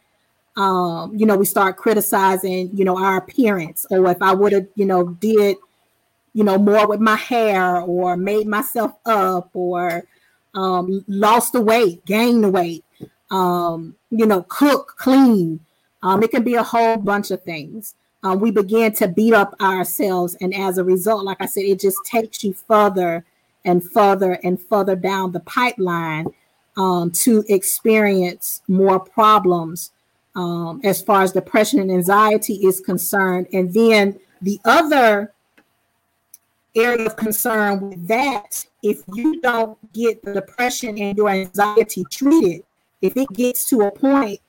[0.58, 4.68] Um, you know, we start criticizing, you know, our appearance, or if I would have,
[4.74, 5.56] you know, did,
[6.34, 10.04] you know, more with my hair, or made myself up, or
[10.58, 12.84] um, lost the weight, gained the weight,
[13.30, 15.60] um, you know, cook, clean.
[16.02, 17.94] Um, it can be a whole bunch of things.
[18.24, 20.36] Uh, we begin to beat up ourselves.
[20.42, 23.24] And as a result, like I said, it just takes you further
[23.66, 26.28] and further and further down the pipeline
[26.76, 29.92] um, to experience more problems
[30.36, 33.48] um, as far as depression and anxiety is concerned.
[33.54, 35.34] And then the other
[36.78, 42.64] area of concern with that, if you don't get the depression and your anxiety treated,
[43.02, 44.40] if it gets to a point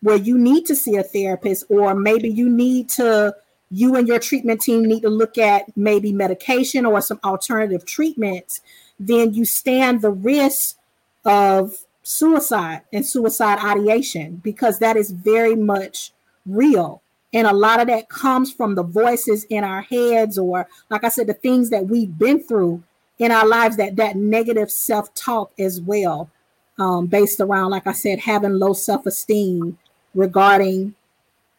[0.00, 3.34] where you need to see a therapist, or maybe you need to,
[3.70, 8.60] you and your treatment team need to look at maybe medication or some alternative treatments,
[8.98, 10.76] then you stand the risk
[11.24, 16.12] of suicide and suicide ideation because that is very much
[16.46, 17.00] real.
[17.34, 21.08] And a lot of that comes from the voices in our heads, or like I
[21.08, 22.82] said, the things that we've been through
[23.18, 26.30] in our lives, that that negative self-talk as well,
[26.78, 29.78] um, based around, like I said, having low self-esteem
[30.14, 30.94] regarding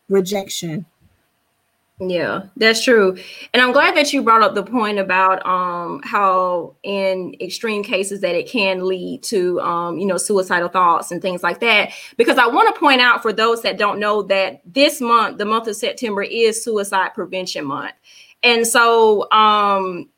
[0.09, 0.85] rejection.
[1.99, 3.15] Yeah, that's true.
[3.53, 8.19] And I'm glad that you brought up the point about um how in extreme cases
[8.21, 12.39] that it can lead to um you know suicidal thoughts and things like that because
[12.39, 15.67] I want to point out for those that don't know that this month the month
[15.67, 17.93] of September is suicide prevention month.
[18.41, 20.09] And so um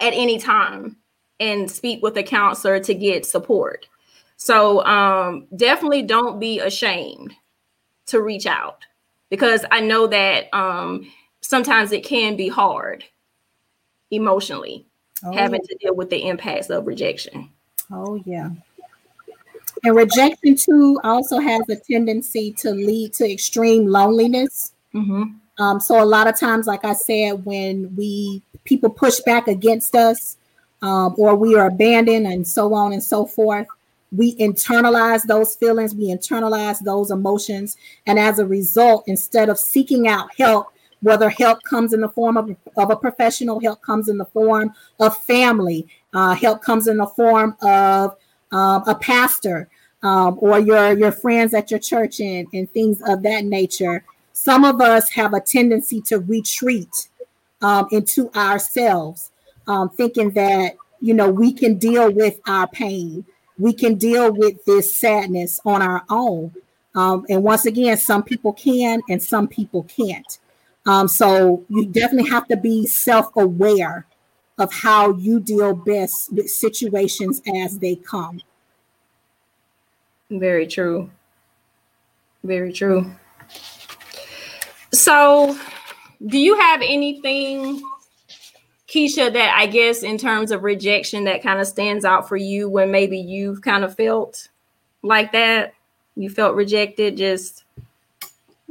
[0.00, 0.96] at any time
[1.38, 3.86] and speak with a counselor to get support.
[4.38, 7.34] So um definitely don't be ashamed
[8.06, 8.86] to reach out
[9.28, 11.06] because I know that um
[11.42, 13.04] sometimes it can be hard
[14.10, 14.86] emotionally
[15.24, 15.68] oh, having yeah.
[15.68, 17.50] to deal with the impacts of rejection.
[17.90, 18.50] Oh, yeah.
[19.84, 24.72] And rejection too also has a tendency to lead to extreme loneliness.
[24.94, 25.24] Mm-hmm.
[25.58, 29.94] Um, so a lot of times, like I said, when we people push back against
[29.94, 30.36] us,
[30.82, 33.66] um, or we are abandoned, and so on and so forth,
[34.12, 37.76] we internalize those feelings, we internalize those emotions.
[38.06, 40.68] And as a result, instead of seeking out help,
[41.02, 44.72] whether help comes in the form of, of a professional, help comes in the form
[45.00, 48.16] of family, uh, help comes in the form of
[48.52, 49.68] um, a pastor
[50.02, 54.04] um, or your, your friends at your church and, and things of that nature.
[54.32, 57.08] Some of us have a tendency to retreat
[57.62, 59.30] um, into ourselves,
[59.66, 63.24] um, thinking that, you know, we can deal with our pain
[63.58, 66.52] we can deal with this sadness on our own.
[66.94, 70.38] Um, and once again, some people can and some people can't.
[70.86, 74.06] Um, so you definitely have to be self aware
[74.58, 78.40] of how you deal best with situations as they come.
[80.30, 81.10] Very true.
[82.42, 83.12] Very true.
[84.92, 85.58] So,
[86.24, 87.82] do you have anything
[88.88, 92.68] Keisha, that I guess in terms of rejection that kind of stands out for you
[92.68, 94.48] when maybe you've kind of felt
[95.02, 95.74] like that?
[96.14, 97.64] You felt rejected, just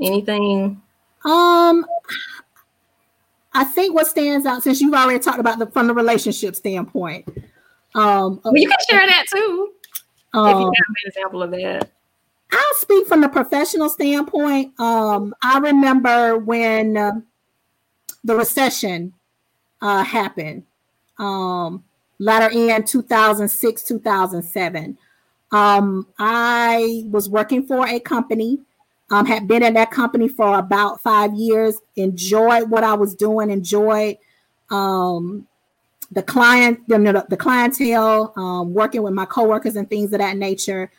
[0.01, 0.81] anything?
[1.25, 1.85] Um
[3.53, 7.27] I think what stands out since you've already talked about the from the relationship standpoint.
[7.93, 9.71] Um well, you can share that too.
[10.33, 11.91] Um, if you um, have an example of that.
[12.51, 14.79] I'll speak from the professional standpoint.
[14.79, 17.11] Um, I remember when uh,
[18.23, 19.13] the recession
[19.81, 20.63] uh, happened.
[21.17, 21.83] Um,
[22.19, 24.97] latter end 2006, 2007.
[25.51, 28.59] Um, I was working for a company,
[29.11, 33.51] um, had been in that company for about five years, enjoyed what I was doing,
[33.51, 34.17] enjoyed
[34.71, 35.47] um,
[36.11, 40.91] the client, the, the clientele, um, working with my coworkers and things of that nature.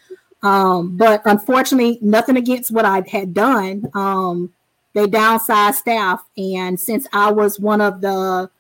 [0.43, 3.87] Um, but unfortunately, nothing against what I had done.
[3.95, 4.53] Um,
[4.93, 8.51] they downsized staff, and since I was one of the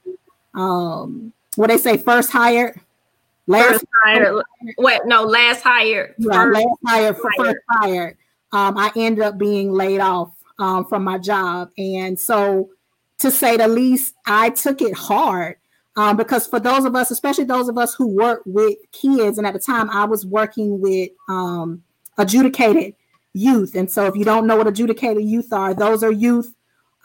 [0.54, 2.80] um what they say first hired?
[3.46, 4.42] Last first hired.
[4.76, 6.14] What no last hired.
[6.18, 8.16] Yeah, last hired for first hired
[8.52, 12.68] um i ended up being laid off um from my job and so
[13.18, 15.56] to say the least i took it hard
[15.98, 19.46] um, because for those of us, especially those of us who work with kids, and
[19.46, 21.82] at the time I was working with um,
[22.18, 22.94] adjudicated
[23.32, 23.74] youth.
[23.74, 26.54] And so, if you don't know what adjudicated youth are, those are youth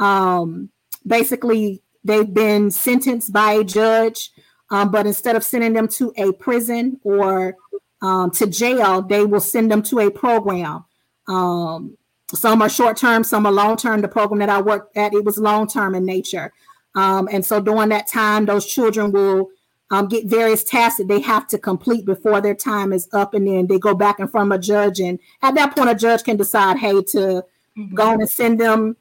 [0.01, 0.71] um,
[1.07, 4.31] basically They've been sentenced by a judge,
[4.71, 7.55] um, but instead of sending them to a prison or
[8.01, 10.85] um, to jail, they will send them to a program.
[11.31, 11.97] Um,
[12.33, 14.01] some are short term, some are long term.
[14.01, 16.51] The program that I worked at, it was long term in nature.
[16.95, 19.49] Um, and so during that time, those children will
[19.91, 23.33] um, get various tasks that they have to complete before their time is up.
[23.33, 24.99] And then they go back in front of a judge.
[24.99, 27.43] And at that point, a judge can decide, hey, to
[27.77, 27.95] mm-hmm.
[27.95, 28.97] go and send them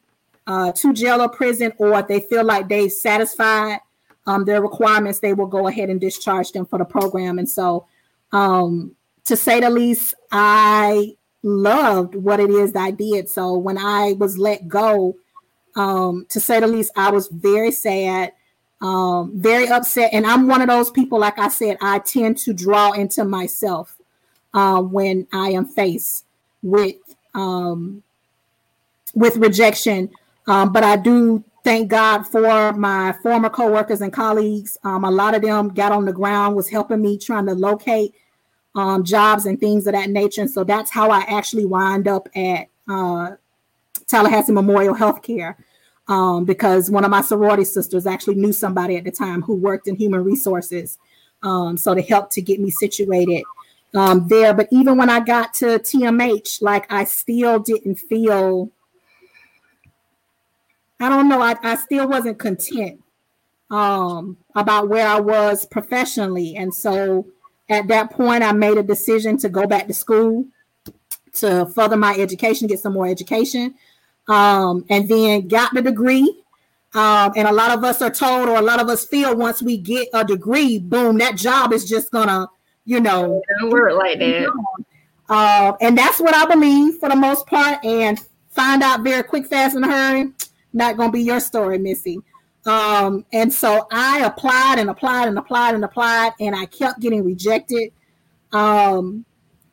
[0.47, 3.79] uh, to jail or prison, or if they feel like they've satisfied
[4.27, 7.39] um, their requirements, they will go ahead and discharge them for the program.
[7.39, 7.87] And so,
[8.33, 8.95] um,
[9.27, 13.29] to say the least, I loved what it is that I did.
[13.29, 15.17] So when I was let go,
[15.77, 18.33] um, to say the least, I was very sad,
[18.81, 20.11] um, very upset.
[20.13, 23.97] And I'm one of those people, like I said, I tend to draw into myself
[24.53, 26.25] uh, when I am faced
[26.63, 26.97] with
[27.35, 28.03] um,
[29.15, 30.11] with rejection
[30.51, 34.77] um, but I do thank God for my former coworkers and colleagues.
[34.83, 38.15] Um, a lot of them got on the ground, was helping me trying to locate
[38.75, 40.43] um, jobs and things of that nature.
[40.43, 43.33] And so that's how I actually wind up at uh,
[44.07, 45.57] Tallahassee Memorial Healthcare.
[46.09, 49.87] Um, because one of my sorority sisters actually knew somebody at the time who worked
[49.87, 50.99] in human resources.
[51.45, 53.45] Um, so they helped to get me situated
[53.95, 54.53] um, there.
[54.53, 58.73] But even when I got to TMH, like I still didn't feel
[61.01, 61.41] I don't know.
[61.41, 63.03] I, I still wasn't content
[63.71, 66.57] um, about where I was professionally.
[66.57, 67.27] And so
[67.71, 70.45] at that point, I made a decision to go back to school
[71.35, 73.75] to further my education, get some more education,
[74.29, 76.43] um, and then got the degree.
[76.93, 79.63] Um, and a lot of us are told, or a lot of us feel, once
[79.63, 82.49] we get a degree, boom, that job is just gonna,
[82.85, 84.53] you know, don't work like that.
[85.29, 87.85] Uh, and that's what I believe for the most part.
[87.85, 88.19] And
[88.49, 90.33] find out very quick, fast, and hurry
[90.73, 92.21] not to be your story, Missy.
[92.67, 97.25] Um, and so I applied and applied and applied and applied, and I kept getting
[97.25, 97.93] rejected
[98.53, 99.25] um,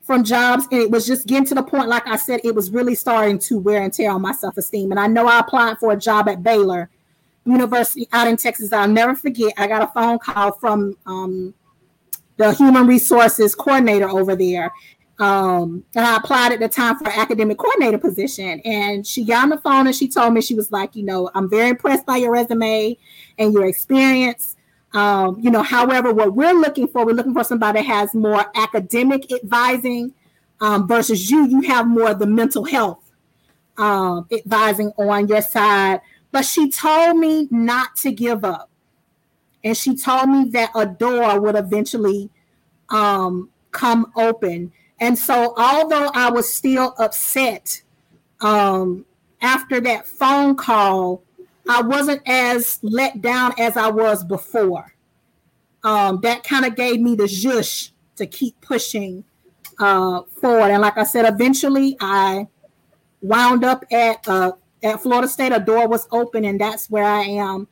[0.01, 0.67] from jobs.
[0.71, 3.39] And it was just getting to the point, like I said, it was really starting
[3.39, 4.91] to wear and tear on my self esteem.
[4.91, 6.89] And I know I applied for a job at Baylor
[7.45, 8.71] University out in Texas.
[8.71, 9.53] I'll never forget.
[9.57, 11.53] I got a phone call from um,
[12.37, 14.71] the human resources coordinator over there,
[15.19, 18.59] um, and I applied at the time for academic coordinator position.
[18.61, 21.31] And she got on the phone and she told me she was like, you know,
[21.33, 22.97] I'm very impressed by your resume
[23.39, 24.55] and your experience.
[24.93, 28.45] Um, you know, however, what we're looking for, we're looking for somebody that has more
[28.55, 30.13] academic advising
[30.61, 31.47] um, versus you.
[31.47, 33.03] You have more of the mental health
[33.77, 36.01] um, advising on your side.
[36.31, 38.69] But she told me not to give up.
[39.63, 42.29] And she told me that a door would eventually
[42.89, 44.71] um, come open.
[44.99, 47.81] And so, although I was still upset
[48.41, 49.05] um,
[49.41, 51.23] after that phone call,
[51.69, 54.93] I wasn't as let down as I was before.
[55.83, 59.23] Um, that kind of gave me the zhush to keep pushing
[59.79, 60.71] uh, forward.
[60.71, 62.47] And like I said, eventually I
[63.21, 65.51] wound up at uh, at Florida State.
[65.51, 67.67] A door was open, and that's where I am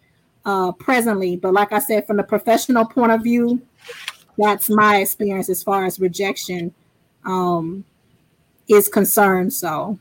[0.46, 1.38] uh, presently.
[1.38, 3.62] But like I said, from the professional point of view,
[4.38, 6.74] that's my experience as far as rejection
[7.26, 7.84] um,
[8.68, 9.54] is concerned.
[9.54, 10.00] So.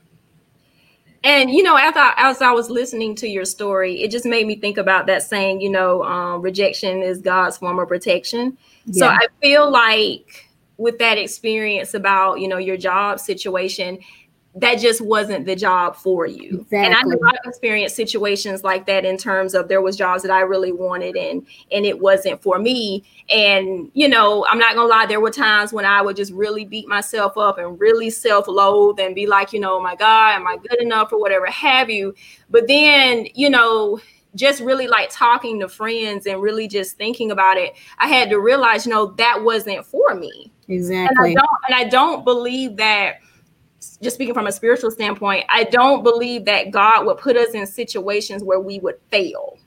[1.22, 4.46] And you know, as I, as I was listening to your story, it just made
[4.46, 5.62] me think about that saying.
[5.62, 8.58] You know, um, rejection is God's form of protection.
[8.84, 8.92] Yeah.
[8.92, 13.98] So I feel like with that experience about you know your job situation,
[14.56, 16.60] that just wasn't the job for you.
[16.60, 16.78] Exactly.
[16.78, 20.30] And I know I've experienced situations like that in terms of there was jobs that
[20.30, 23.04] I really wanted and and it wasn't for me.
[23.30, 26.64] And you know, I'm not gonna lie, there were times when I would just really
[26.64, 30.46] beat myself up and really self-loathe and be like, you know, oh my God, am
[30.46, 32.14] I good enough or whatever have you?
[32.48, 33.98] But then, you know,
[34.36, 38.38] just really like talking to friends and really just thinking about it, I had to
[38.38, 40.52] realize, you know, that wasn't for me.
[40.68, 41.30] Exactly.
[41.30, 43.16] And I don't, and I don't believe that
[44.04, 47.66] just speaking from a spiritual standpoint, I don't believe that God would put us in
[47.66, 49.58] situations where we would fail.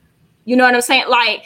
[0.45, 1.05] You know what I'm saying?
[1.09, 1.43] Like,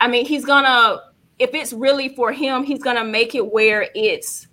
[0.00, 1.02] I mean, He's gonna,
[1.38, 4.48] if it's really for Him, He's gonna make it where it's,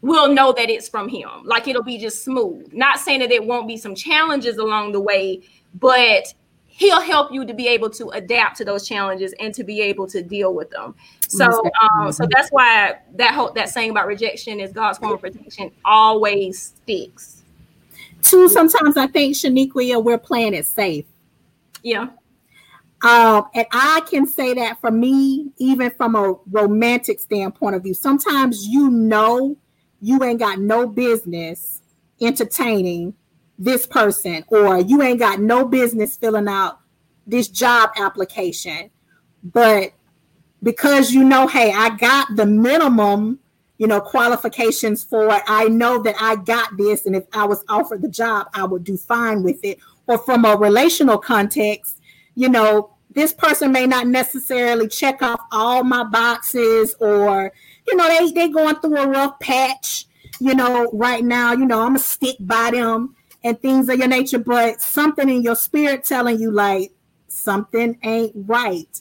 [0.00, 1.28] we'll know that it's from Him.
[1.44, 2.72] Like, it'll be just smooth.
[2.72, 5.42] Not saying that it won't be some challenges along the way,
[5.74, 6.34] but
[6.82, 10.06] he'll help you to be able to adapt to those challenges and to be able
[10.08, 10.94] to deal with them.
[11.28, 15.20] So, um, so that's why that whole that saying about rejection is God's form of
[15.20, 17.42] protection always sticks.
[18.22, 21.06] Two, sometimes I think Shaniqua, we're playing it safe.
[21.82, 22.08] Yeah.
[23.02, 27.94] Um, and I can say that for me, even from a romantic standpoint of view,
[27.94, 29.56] sometimes you know
[30.00, 31.80] you ain't got no business
[32.20, 33.14] entertaining
[33.58, 36.80] this person or you ain't got no business filling out
[37.26, 38.90] this job application.
[39.44, 39.92] But
[40.62, 43.38] because you know hey i got the minimum
[43.78, 47.64] you know qualifications for it i know that i got this and if i was
[47.68, 49.78] offered the job i would do fine with it.
[50.06, 52.00] Or from a relational context
[52.34, 57.52] you know this person may not necessarily check off all my boxes or
[57.86, 60.06] you know they they going through a rough patch
[60.40, 63.14] you know right now you know i'm gonna stick by them
[63.44, 66.92] and things of your nature, but something in your spirit telling you like
[67.28, 69.00] something ain't right.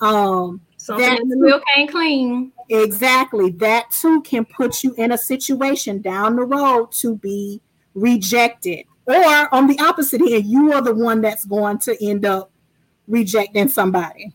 [0.00, 2.52] Um something that the milk ain't clean.
[2.68, 3.50] Exactly.
[3.52, 7.60] That too can put you in a situation down the road to be
[7.94, 8.86] rejected.
[9.06, 12.50] Or on the opposite end, you are the one that's going to end up
[13.08, 14.32] rejecting somebody.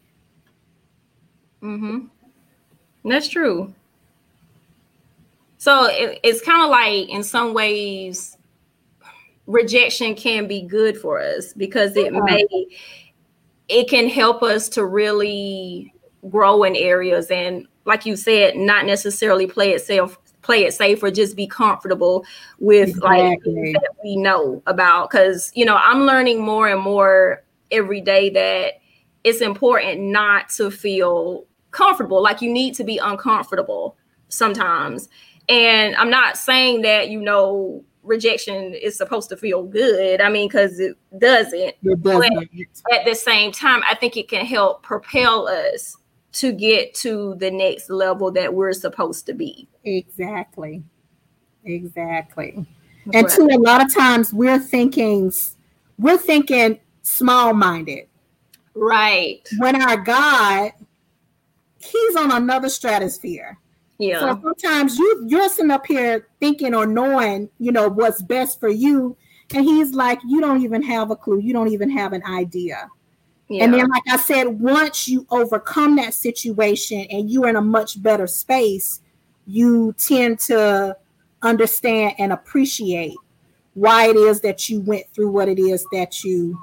[1.61, 2.07] Mm-hmm.
[3.09, 3.73] That's true.
[5.57, 8.36] So it, it's kind of like in some ways
[9.47, 12.19] rejection can be good for us because it yeah.
[12.19, 12.45] may
[13.69, 15.93] it can help us to really
[16.29, 21.01] grow in areas and like you said not necessarily play it safe play it safe
[21.01, 22.25] or just be comfortable
[22.59, 23.73] with exactly.
[23.73, 28.29] like that we know about because you know i'm learning more and more every day
[28.29, 28.73] that
[29.23, 33.95] it's important not to feel comfortable like you need to be uncomfortable
[34.27, 35.07] sometimes
[35.47, 40.21] and i'm not saying that you know rejection is supposed to feel good.
[40.21, 41.75] I mean, because it doesn't.
[41.83, 42.49] It doesn't.
[42.89, 45.97] But at the same time, I think it can help propel us
[46.33, 49.67] to get to the next level that we're supposed to be.
[49.83, 50.83] Exactly.
[51.65, 52.65] Exactly.
[53.13, 53.29] And right.
[53.29, 55.31] two, a lot of times we're thinking,
[55.97, 58.07] we're thinking small minded.
[58.75, 59.47] Right.
[59.57, 60.71] When our God,
[61.79, 63.57] He's on another stratosphere.
[63.97, 64.19] Yeah.
[64.19, 68.69] So sometimes you you're sitting up here thinking or knowing, you know, what's best for
[68.69, 69.17] you.
[69.53, 71.39] And he's like, you don't even have a clue.
[71.39, 72.89] You don't even have an idea.
[73.47, 73.63] Yeah.
[73.63, 78.01] And then, like I said, once you overcome that situation and you're in a much
[78.01, 79.01] better space,
[79.45, 80.97] you tend to
[81.41, 83.15] understand and appreciate
[83.73, 86.61] why it is that you went through what it is that you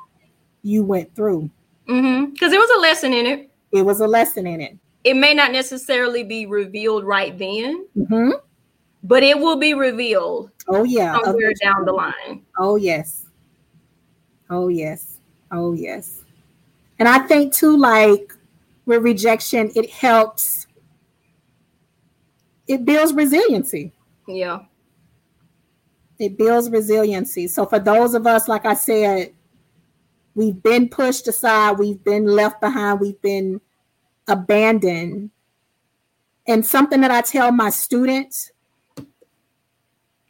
[0.62, 1.51] you went through.
[1.87, 2.51] Because mm-hmm.
[2.51, 3.51] there was a lesson in it.
[3.72, 8.31] It was a lesson in it it may not necessarily be revealed right then, mm-hmm.
[9.03, 10.51] but it will be revealed.
[10.67, 12.43] Oh yeah, somewhere down the line.
[12.59, 13.27] Oh yes.
[14.49, 15.19] Oh yes.
[15.53, 16.23] Oh yes.
[16.99, 18.33] And I think too, like
[18.87, 20.67] with rejection, it helps,
[22.67, 23.93] it builds resiliency.
[24.27, 24.61] Yeah.
[26.19, 27.49] It builds resiliency.
[27.49, 29.35] So for those of us, like I said,
[30.35, 33.61] we've been pushed aside, we've been left behind, we've been
[34.29, 35.31] abandoned.
[36.47, 38.53] And something that I tell my students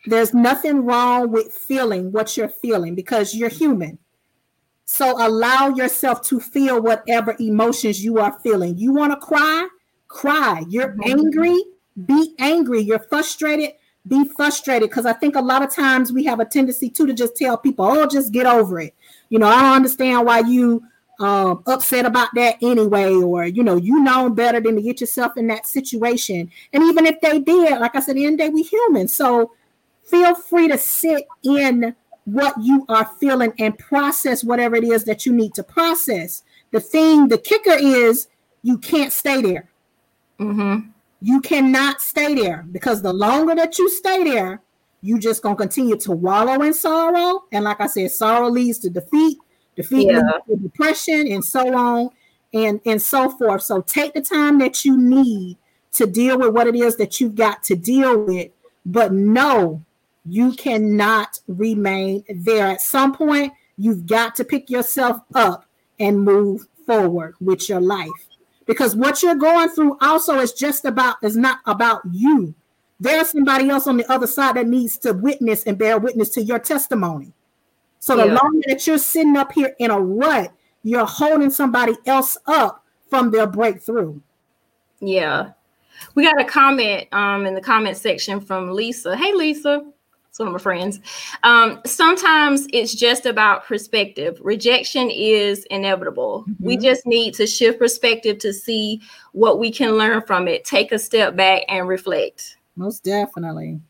[0.06, 3.98] there's nothing wrong with feeling what you're feeling because you're human.
[4.84, 8.76] So allow yourself to feel whatever emotions you are feeling.
[8.76, 9.66] You want to cry?
[10.08, 10.62] Cry.
[10.68, 11.10] You're mm-hmm.
[11.10, 11.64] angry?
[12.04, 12.80] Be angry.
[12.80, 13.70] You're frustrated?
[14.06, 14.90] Be frustrated.
[14.90, 17.56] Because I think a lot of times we have a tendency to to just tell
[17.56, 18.94] people, oh, just get over it.
[19.30, 20.82] You know, I don't understand why you
[21.20, 25.36] um, upset about that anyway, or you know, you know better than to get yourself
[25.36, 26.50] in that situation.
[26.72, 29.08] And even if they did, like I said, the end the day, we human.
[29.08, 29.52] So
[30.04, 31.94] feel free to sit in
[32.24, 36.42] what you are feeling and process whatever it is that you need to process.
[36.70, 38.28] The thing, the kicker is
[38.62, 39.68] you can't stay there.
[40.40, 40.88] Mm-hmm.
[41.20, 44.60] You cannot stay there because the longer that you stay there,
[45.00, 47.44] you just gonna continue to wallow in sorrow.
[47.52, 49.38] And like I said, sorrow leads to defeat,
[49.76, 50.22] defeat yeah.
[50.62, 52.10] depression, and so on
[52.52, 53.62] and and so forth.
[53.62, 55.58] So take the time that you need
[55.92, 58.50] to deal with what it is that you've got to deal with,
[58.84, 59.82] but no,
[60.24, 62.66] you cannot remain there.
[62.66, 65.66] At some point, you've got to pick yourself up
[66.00, 68.10] and move forward with your life.
[68.66, 72.54] Because what you're going through also is just about, is not about you.
[72.98, 76.42] There's somebody else on the other side that needs to witness and bear witness to
[76.42, 77.32] your testimony.
[78.04, 80.52] So the longer that you're sitting up here in a rut,
[80.82, 84.20] you're holding somebody else up from their breakthrough.
[85.00, 85.52] Yeah.
[86.14, 89.16] We got a comment um in the comment section from Lisa.
[89.16, 89.86] Hey Lisa
[90.28, 91.00] It's one of my friends.
[91.44, 94.38] Um, sometimes it's just about perspective.
[94.42, 96.44] Rejection is inevitable.
[96.46, 96.62] Mm-hmm.
[96.62, 99.00] We just need to shift perspective to see
[99.32, 100.66] what we can learn from it.
[100.66, 102.58] Take a step back and reflect.
[102.76, 103.80] Most definitely.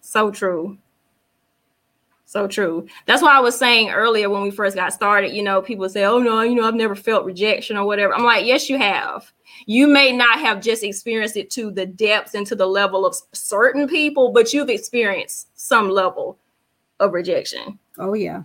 [0.00, 0.76] So true.
[2.30, 2.86] So true.
[3.06, 6.04] That's why I was saying earlier when we first got started, you know, people say,
[6.04, 8.14] oh no, you know, I've never felt rejection or whatever.
[8.14, 9.32] I'm like, yes, you have.
[9.66, 13.16] You may not have just experienced it to the depths and to the level of
[13.32, 16.38] certain people, but you've experienced some level
[17.00, 17.80] of rejection.
[17.98, 18.44] Oh, yeah.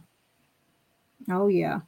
[1.29, 1.81] Oh, yeah.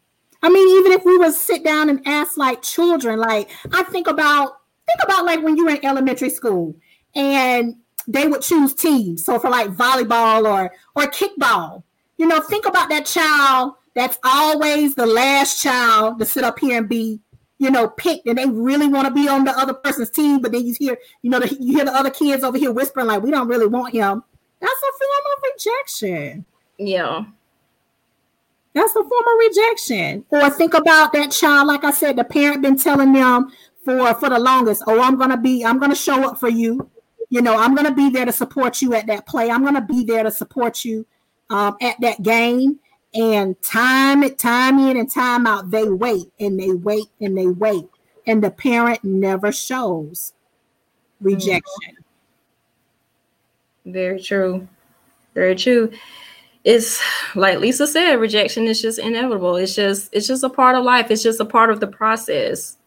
[0.43, 4.05] I mean, even if we would sit down and ask like children, like I think
[4.05, 6.75] about think about like when you were in elementary school
[7.15, 7.75] and
[8.07, 9.25] they would choose teams.
[9.25, 11.81] So for like volleyball or or kickball,
[12.17, 16.77] you know, think about that child that's always the last child to sit up here
[16.77, 17.19] and be,
[17.57, 20.51] you know, picked, and they really want to be on the other person's team, but
[20.51, 23.23] then you hear, you know, the, you hear the other kids over here whispering like,
[23.23, 24.23] "We don't really want him."
[24.59, 26.45] That's a form of rejection.
[26.77, 27.25] Yeah.
[28.73, 30.25] That's a form of rejection.
[30.29, 33.51] Or think about that child, like I said, the parent been telling them
[33.83, 36.89] for for the longest, "Oh, I'm gonna be, I'm gonna show up for you."
[37.29, 39.49] You know, I'm gonna be there to support you at that play.
[39.49, 41.05] I'm gonna be there to support you
[41.49, 42.79] um, at that game.
[43.13, 47.47] And time it time in and time out, they wait and they wait and they
[47.47, 47.85] wait.
[48.27, 50.33] And the parent never shows
[51.21, 51.97] rejection.
[53.85, 54.67] Very true.
[55.33, 55.91] Very true.
[56.63, 57.01] It's
[57.35, 59.55] like Lisa said, rejection is just inevitable.
[59.55, 61.09] It's just it's just a part of life.
[61.09, 62.77] It's just a part of the process.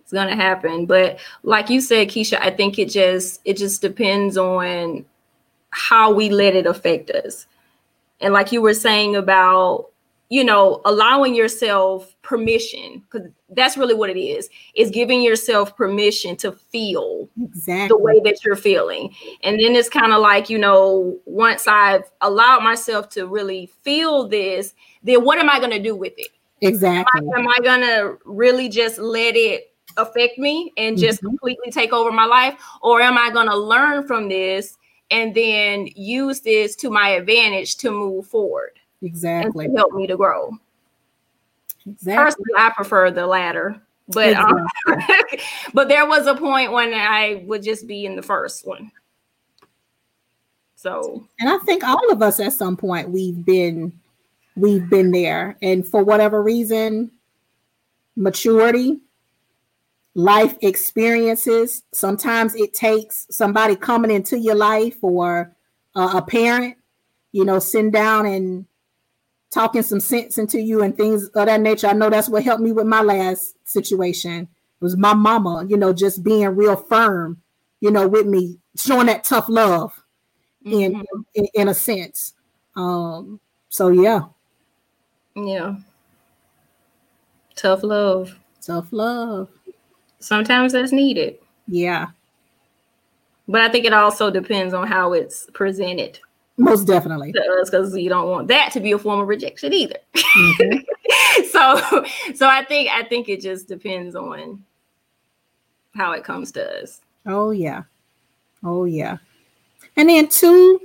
[0.00, 0.86] It's gonna happen.
[0.86, 5.04] But like you said, Keisha, I think it just it just depends on
[5.70, 7.46] how we let it affect us.
[8.20, 9.86] And like you were saying about,
[10.28, 16.36] you know, allowing yourself permission, because that's really what it is, is giving yourself permission
[16.36, 19.12] to feel exactly the way that you're feeling.
[19.42, 24.28] And then it's kind of like, you know, once I've allowed myself to really feel
[24.28, 26.28] this, then what am I going to do with it?
[26.60, 27.20] Exactly.
[27.20, 31.28] Am I, am I going to really just let it affect me and just mm-hmm.
[31.28, 32.54] completely take over my life?
[32.82, 34.76] Or am I going to learn from this
[35.10, 38.78] and then use this to my advantage to move forward.
[39.02, 39.66] Exactly.
[39.66, 40.58] And help me to grow.
[41.86, 42.24] Exactly.
[42.24, 43.80] Personally, I prefer the latter.
[44.08, 44.66] But um,
[45.74, 48.90] but there was a point when I would just be in the first one.
[50.74, 53.92] So and I think all of us at some point we've been
[54.56, 55.56] we've been there.
[55.62, 57.10] And for whatever reason,
[58.16, 58.98] maturity,
[60.14, 61.82] life experiences.
[61.92, 65.54] Sometimes it takes somebody coming into your life or
[65.94, 66.76] uh, a parent,
[67.32, 68.66] you know, sitting down and
[69.50, 71.88] talking some sense into you and things of that nature.
[71.88, 74.42] I know that's what helped me with my last situation.
[74.42, 77.42] It was my mama, you know, just being real firm,
[77.80, 79.92] you know, with me, showing that tough love
[80.64, 80.80] mm-hmm.
[80.80, 81.04] in,
[81.34, 82.34] in in a sense.
[82.76, 84.22] Um, so yeah.
[85.34, 85.76] Yeah.
[87.56, 88.38] Tough love.
[88.62, 89.48] Tough love.
[90.20, 91.38] Sometimes that's needed.
[91.66, 92.08] Yeah.
[93.48, 96.20] But I think it also depends on how it's presented.
[96.56, 97.32] Most definitely.
[97.32, 99.96] Because you don't want that to be a form of rejection either.
[100.14, 101.44] Mm-hmm.
[101.50, 102.04] so
[102.34, 104.62] so I think I think it just depends on
[105.94, 107.00] how it comes to us.
[107.26, 107.84] Oh yeah.
[108.62, 109.16] Oh yeah.
[109.96, 110.80] And then two,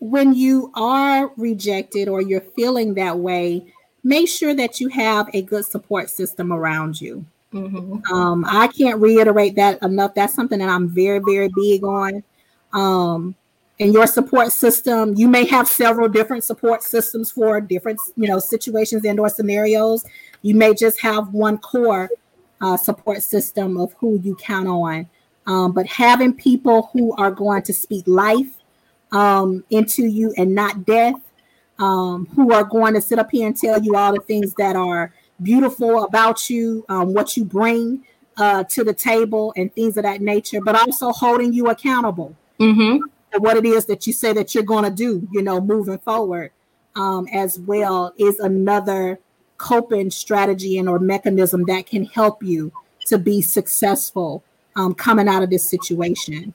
[0.00, 5.42] when you are rejected or you're feeling that way, make sure that you have a
[5.42, 7.24] good support system around you.
[7.52, 8.14] Mm-hmm.
[8.14, 10.14] Um, I can't reiterate that enough.
[10.14, 12.22] That's something that I'm very, very big on.
[12.72, 13.34] Um,
[13.78, 18.38] in your support system, you may have several different support systems for different, you know,
[18.38, 20.04] situations and or scenarios.
[20.42, 22.10] You may just have one core
[22.60, 25.08] uh, support system of who you count on.
[25.46, 28.52] Um, but having people who are going to speak life
[29.12, 31.14] um, into you and not death,
[31.78, 34.76] um, who are going to sit up here and tell you all the things that
[34.76, 35.12] are
[35.42, 38.04] beautiful about you, um, what you bring
[38.36, 43.04] uh, to the table, and things of that nature, but also holding you accountable mm-hmm.
[43.32, 45.98] for what it is that you say that you're going to do, you know, moving
[45.98, 46.52] forward
[46.96, 49.18] um, as well is another
[49.58, 52.72] coping strategy and or mechanism that can help you
[53.06, 54.42] to be successful
[54.76, 56.54] um, coming out of this situation.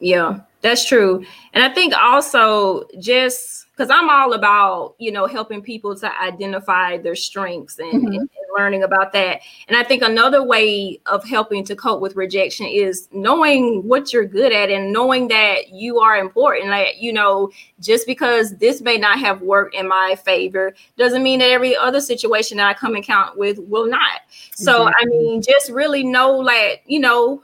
[0.00, 1.24] Yeah, that's true.
[1.52, 6.98] And I think also just because I'm all about, you know, helping people to identify
[6.98, 8.12] their strengths and, mm-hmm.
[8.12, 9.40] and, learning about that.
[9.66, 14.26] And I think another way of helping to cope with rejection is knowing what you're
[14.26, 16.68] good at and knowing that you are important.
[16.68, 17.50] Like, you know,
[17.80, 21.98] just because this may not have worked in my favor doesn't mean that every other
[21.98, 24.20] situation that I come in count with will not.
[24.54, 27.42] So, I mean, just really know, like, you know,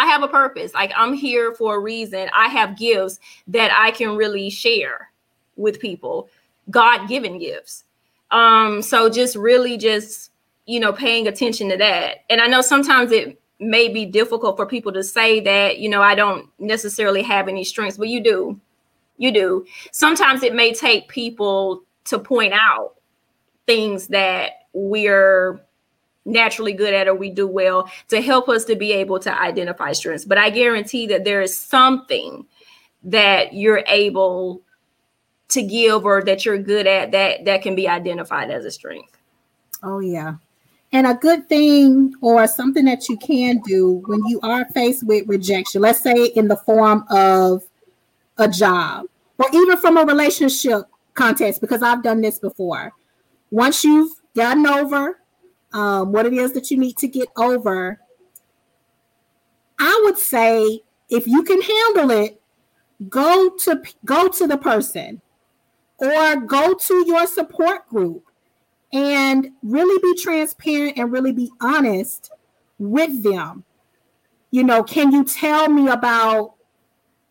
[0.00, 0.72] I have a purpose.
[0.72, 2.30] Like I'm here for a reason.
[2.34, 5.10] I have gifts that I can really share
[5.56, 6.30] with people.
[6.70, 7.84] God-given gifts.
[8.30, 10.30] Um, so just really just,
[10.64, 12.24] you know, paying attention to that.
[12.30, 16.00] And I know sometimes it may be difficult for people to say that, you know,
[16.00, 18.58] I don't necessarily have any strengths, but you do.
[19.18, 19.66] You do.
[19.92, 22.94] Sometimes it may take people to point out
[23.66, 25.60] things that we're
[26.30, 29.92] naturally good at or we do well to help us to be able to identify
[29.92, 30.24] strengths.
[30.24, 32.46] But I guarantee that there is something
[33.04, 34.62] that you're able
[35.48, 39.16] to give or that you're good at that that can be identified as a strength.
[39.82, 40.34] Oh yeah.
[40.92, 45.28] And a good thing or something that you can do when you are faced with
[45.28, 47.62] rejection, let's say in the form of
[48.38, 49.06] a job
[49.38, 50.82] or even from a relationship
[51.14, 52.92] context, because I've done this before.
[53.50, 55.18] Once you've gotten over
[55.72, 58.00] um, what it is that you need to get over,
[59.78, 62.40] I would say if you can handle it,
[63.08, 65.20] go to go to the person
[65.98, 68.24] or go to your support group
[68.92, 72.30] and really be transparent and really be honest
[72.78, 73.64] with them.
[74.50, 76.54] You know, can you tell me about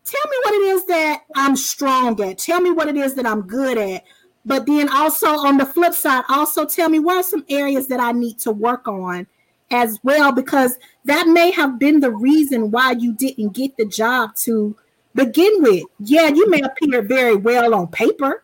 [0.04, 2.38] tell me what it is that I'm strong at?
[2.38, 4.04] Tell me what it is that I'm good at.
[4.46, 8.00] But then also on the flip side, also tell me what are some areas that
[8.00, 9.26] I need to work on
[9.70, 14.34] as well, because that may have been the reason why you didn't get the job
[14.36, 14.74] to
[15.14, 15.84] begin with.
[15.98, 18.42] Yeah, you may appear very well on paper,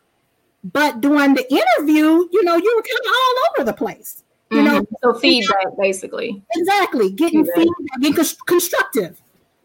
[0.63, 4.23] but during the interview, you know, you were kind of all over the place.
[4.51, 4.67] You mm-hmm.
[4.67, 6.43] know, so feedback basically.
[6.55, 9.21] Exactly, getting feedback, feedback getting constructive,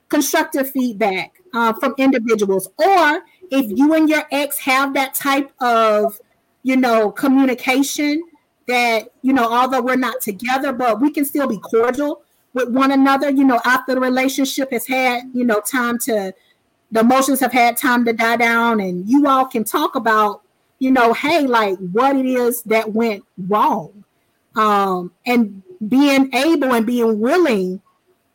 [0.10, 3.22] constructive feedback uh, from individuals, or
[3.52, 6.20] if you and your ex have that type of,
[6.64, 8.24] you know, communication
[8.68, 12.22] that, you know, although we're not together, but we can still be cordial
[12.54, 16.34] with one another, you know, after the relationship has had, you know, time to,
[16.92, 20.42] the emotions have had time to die down, and you all can talk about,
[20.80, 24.04] you know, hey, like what it is that went wrong.
[24.56, 27.82] Um, and being able and being willing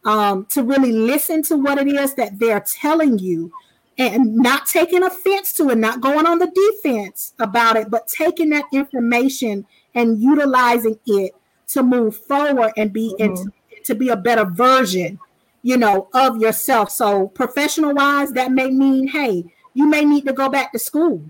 [0.04, 3.52] um, to really listen to what it is that they're telling you
[3.98, 6.50] and not taking offense to it, not going on the
[6.82, 11.32] defense about it, but taking that information and utilizing it
[11.68, 13.48] to move forward and be mm-hmm.
[13.84, 15.18] to be a better version,
[15.62, 16.90] you know, of yourself.
[16.90, 19.44] So professional wise, that may mean, hey,
[19.74, 21.22] you may need to go back to school.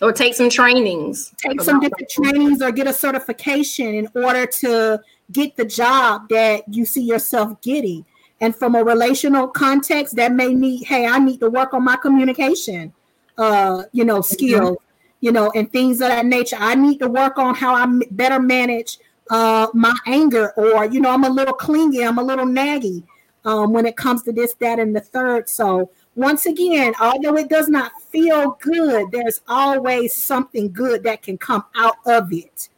[0.00, 1.32] Or take some trainings.
[1.38, 5.00] Take some different trainings or get a certification in order to
[5.30, 8.04] get the job that you see yourself getting.
[8.42, 11.96] And from a relational context, that may need, hey, I need to work on my
[11.96, 12.92] communication,
[13.38, 14.74] uh, you know, mm-hmm.
[15.20, 16.56] you know, and things of that nature.
[16.58, 18.98] I need to work on how I better manage
[19.30, 23.04] uh, my anger, or you know, I'm a little clingy, I'm a little naggy
[23.44, 25.48] um, when it comes to this, that, and the third.
[25.48, 31.38] So once again, although it does not feel good, there's always something good that can
[31.38, 32.68] come out of it.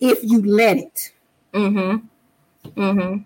[0.00, 1.12] if you let it.
[1.52, 2.80] Mm-hmm.
[2.80, 3.22] Mm-hmm.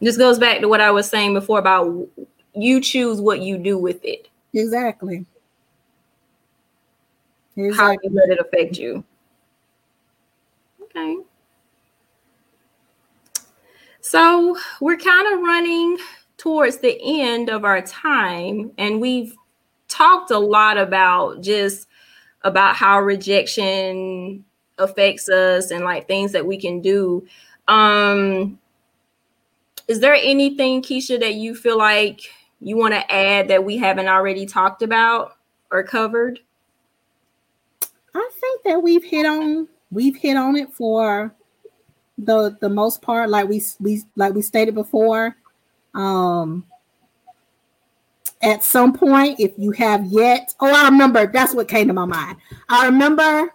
[0.00, 2.08] This goes back to what I was saying before about
[2.54, 4.28] you choose what you do with it.
[4.54, 5.26] Exactly.
[7.56, 7.76] exactly.
[7.76, 9.04] How you let it affect you.
[10.82, 11.16] Okay.
[14.00, 15.98] So we're kind of running
[16.38, 19.34] towards the end of our time, and we've
[19.88, 21.86] talked a lot about just
[22.42, 24.44] about how rejection
[24.78, 27.26] affects us and like things that we can do.
[27.68, 28.58] Um,
[29.90, 32.20] is there anything, Keisha, that you feel like
[32.60, 35.36] you want to add that we haven't already talked about
[35.72, 36.38] or covered?
[38.14, 41.34] I think that we've hit on we've hit on it for
[42.18, 45.34] the the most part, like we we like we stated before.
[45.92, 46.64] Um,
[48.42, 52.04] at some point, if you have yet, oh, I remember that's what came to my
[52.04, 52.36] mind.
[52.68, 53.52] I remember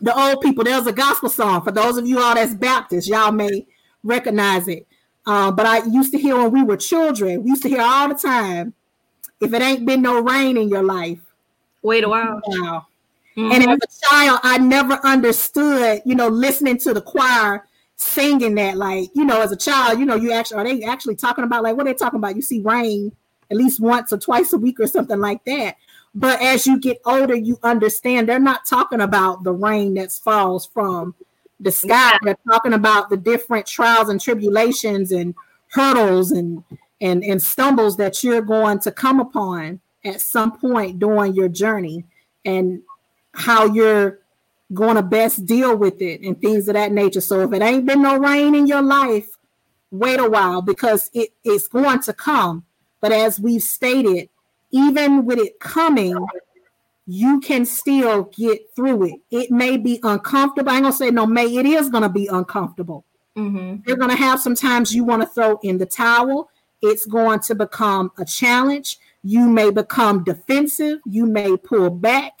[0.00, 0.62] the old people.
[0.62, 3.08] There's a gospel song for those of you all that's Baptist.
[3.08, 3.66] Y'all may
[4.04, 4.86] recognize it.
[5.26, 7.42] Uh, but I used to hear when we were children.
[7.42, 8.74] We used to hear all the time.
[9.40, 11.20] If it ain't been no rain in your life,
[11.82, 12.40] wait a while.
[12.46, 12.86] Wow.
[13.36, 13.52] Mm-hmm.
[13.52, 17.66] And as a child, I never understood, you know, listening to the choir
[17.96, 18.76] singing that.
[18.76, 21.62] Like, you know, as a child, you know, you actually are they actually talking about
[21.62, 22.36] like what are they talking about?
[22.36, 23.12] You see rain
[23.50, 25.76] at least once or twice a week or something like that.
[26.14, 30.66] But as you get older, you understand they're not talking about the rain that falls
[30.66, 31.14] from
[31.60, 32.18] the sky.
[32.22, 35.34] They're talking about the different trials and tribulations and
[35.68, 36.64] hurdles and
[37.00, 42.04] and and stumbles that you're going to come upon at some point during your journey.
[42.44, 42.82] And
[43.32, 44.18] how you're
[44.72, 47.20] going to best deal with it and things of that nature.
[47.20, 49.28] So if it ain't been no rain in your life,
[49.90, 52.64] wait a while because it is going to come.
[53.00, 54.28] But as we've stated,
[54.70, 56.14] even with it coming,
[57.10, 59.20] you can still get through it.
[59.32, 60.70] It may be uncomfortable.
[60.70, 63.04] I ain't gonna say no, may it is gonna be uncomfortable.
[63.36, 63.82] Mm-hmm.
[63.84, 66.50] You're gonna have sometimes you want to throw in the towel.
[66.82, 68.98] It's going to become a challenge.
[69.24, 71.00] You may become defensive.
[71.04, 72.32] You may pull back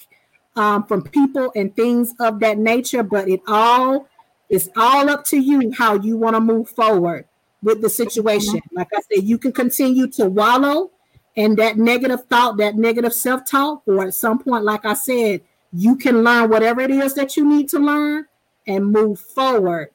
[0.54, 4.08] um, from people and things of that nature, but it all
[4.50, 7.26] is all up to you how you want to move forward
[7.60, 8.54] with the situation.
[8.54, 8.76] Mm-hmm.
[8.76, 10.92] Like I said, you can continue to wallow
[11.36, 15.42] in that negative thought, that negative self talk, or at some point, like I said,
[15.72, 18.26] you can learn whatever it is that you need to learn
[18.66, 19.90] and move forward,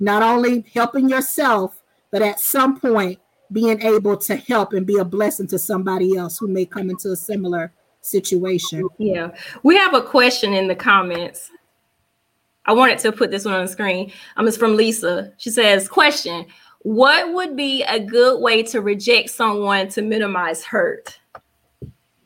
[0.00, 3.18] not only helping yourself, but at some point
[3.52, 7.10] being able to help and be a blessing to somebody else who may come into
[7.10, 8.86] a similar situation.
[8.98, 9.34] Yeah.
[9.62, 11.50] We have a question in the comments.
[12.66, 14.12] I wanted to put this one on the screen.
[14.36, 15.32] Um, it's from Lisa.
[15.38, 16.46] She says, question,
[16.80, 21.18] what would be a good way to reject someone to minimize hurt?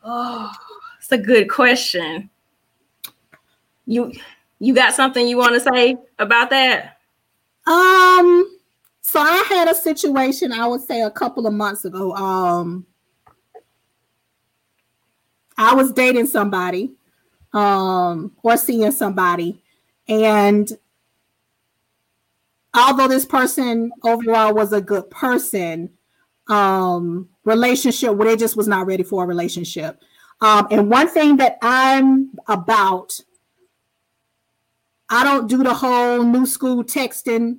[0.04, 0.52] Oh,
[0.98, 2.30] it's a good question.
[3.86, 4.12] You
[4.58, 6.98] you got something you want to say about that?
[7.66, 8.58] Um,
[9.00, 12.14] so I had a situation I would say a couple of months ago.
[12.14, 12.86] Um,
[15.58, 16.92] I was dating somebody
[17.52, 19.62] um, or seeing somebody,
[20.08, 20.70] and
[22.74, 25.90] although this person overall was a good person,
[26.48, 30.00] um, relationship where they just was not ready for a relationship.
[30.40, 33.20] Um, and one thing that I'm about,
[35.08, 37.58] I don't do the whole new school texting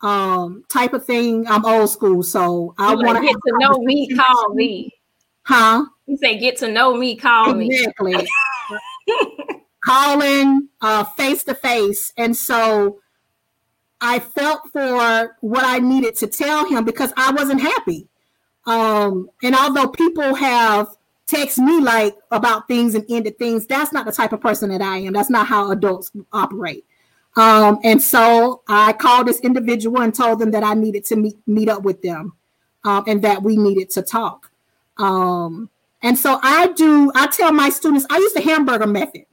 [0.00, 1.46] um type of thing.
[1.48, 4.08] I'm old school, so I want to get to know me.
[4.14, 4.92] Call me,
[5.42, 5.84] huh?
[6.06, 7.66] You say get to know me, call me.
[7.66, 8.28] Exactly.
[9.84, 12.12] Calling uh face to face.
[12.16, 13.00] And so
[14.00, 18.08] I felt for what I needed to tell him because I wasn't happy.
[18.66, 20.88] Um, and although people have
[21.26, 24.82] text me like about things and ended things, that's not the type of person that
[24.82, 25.12] I am.
[25.12, 26.84] That's not how adults operate.
[27.36, 31.36] Um, and so I called this individual and told them that I needed to meet
[31.46, 32.32] meet up with them
[32.84, 34.50] um, and that we needed to talk.
[34.96, 35.70] Um,
[36.02, 39.24] and so I do, I tell my students, I use the hamburger method.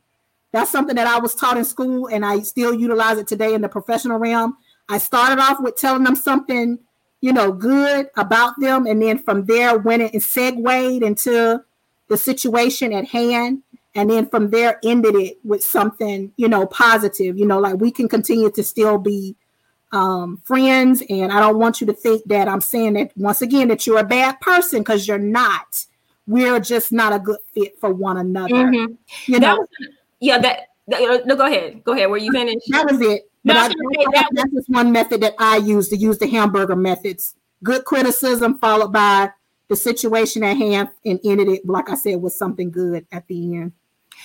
[0.56, 3.62] That's something that I was taught in school and I still utilize it today in
[3.62, 4.56] the professional realm.
[4.88, 6.80] I started off with telling them something,
[7.20, 8.88] you know, good about them.
[8.88, 11.62] And then from there went and segued into
[12.08, 13.64] the situation at hand.
[13.96, 17.92] And then from there ended it with something, you know, positive, you know, like we
[17.92, 19.36] can continue to still be
[19.92, 21.04] um, friends.
[21.10, 24.00] And I don't want you to think that I'm saying that once again that you're
[24.00, 25.86] a bad person because you're not
[26.28, 28.56] we're just not a good fit for one another.
[28.56, 28.94] Mm-hmm.
[29.32, 29.68] You know, was,
[30.20, 30.38] yeah.
[30.40, 32.10] That, that, uh, no, go ahead, go ahead.
[32.10, 32.68] Were you finished?
[32.70, 33.30] That was it.
[33.44, 37.36] No, I, that, that's just one method that I use to use the hamburger methods.
[37.64, 39.32] Good criticism followed by
[39.68, 43.56] the situation at hand and ended it, like I said, with something good at the
[43.56, 43.74] end.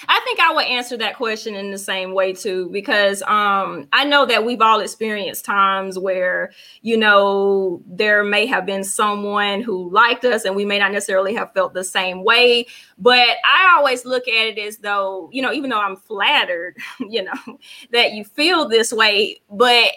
[0.09, 4.05] I think I would answer that question in the same way too, because um, I
[4.05, 9.90] know that we've all experienced times where, you know, there may have been someone who
[9.90, 12.66] liked us and we may not necessarily have felt the same way.
[12.98, 17.22] But I always look at it as though, you know, even though I'm flattered, you
[17.22, 17.59] know,
[17.92, 19.90] that you feel this way, but,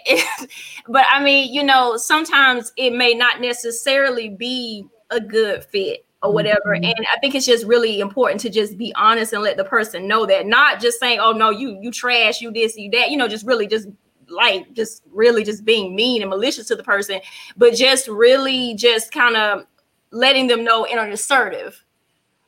[0.88, 6.32] but I mean, you know, sometimes it may not necessarily be a good fit or
[6.32, 6.74] whatever.
[6.74, 6.84] Mm-hmm.
[6.84, 10.08] And I think it's just really important to just be honest and let the person
[10.08, 13.16] know that, not just saying, "Oh no, you you trash, you this, you that," you
[13.16, 13.88] know, just really just
[14.28, 17.20] like just really just being mean and malicious to the person,
[17.56, 19.66] but just really just kind of
[20.10, 21.84] letting them know in an assertive,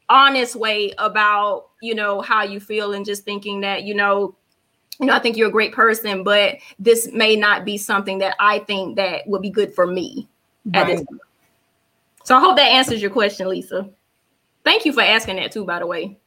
[0.09, 4.35] honest way about you know how you feel and just thinking that you know
[4.99, 8.35] you know, I think you're a great person, but this may not be something that
[8.41, 10.27] I think that would be good for me
[10.65, 10.77] right.
[10.81, 11.21] at this point.
[12.27, 13.89] So I hope that answers your question, Lisa.
[14.65, 16.19] Thank you for asking that too, by the way.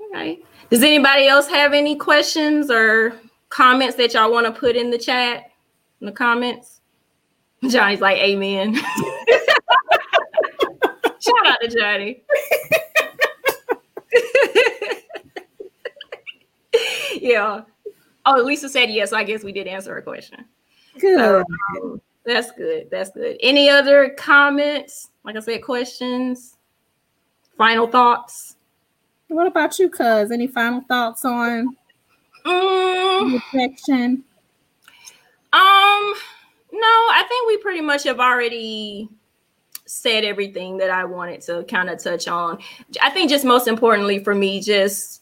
[0.00, 0.44] All right.
[0.70, 3.14] Does anybody else have any questions or
[3.48, 5.44] comments that y'all want to put in the chat?
[6.00, 6.80] In the comments?
[7.68, 8.74] Johnny's like, Amen.
[8.74, 8.84] Shout
[11.46, 12.24] out to Johnny.
[17.20, 17.60] yeah.
[18.26, 19.12] Oh, Lisa said yes.
[19.12, 20.44] I guess we did answer her question.
[20.98, 21.44] Good.
[21.80, 22.88] Um, that's good.
[22.90, 23.36] That's good.
[23.40, 25.10] Any other comments?
[25.24, 26.56] Like I said, questions,
[27.56, 28.56] final thoughts.
[29.28, 30.30] What about you, cuz?
[30.30, 31.76] Any final thoughts on
[33.52, 34.24] section?
[35.54, 36.14] Um,
[36.72, 39.08] no, I think we pretty much have already
[39.84, 42.58] said everything that I wanted to kind of touch on.
[43.02, 45.21] I think just most importantly for me, just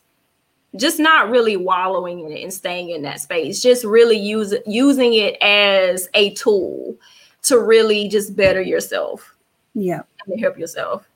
[0.77, 5.14] just not really wallowing in it and staying in that space just really use using
[5.14, 6.97] it as a tool
[7.43, 9.35] to really just better yourself.
[9.75, 10.03] Yeah.
[10.27, 11.09] And help yourself.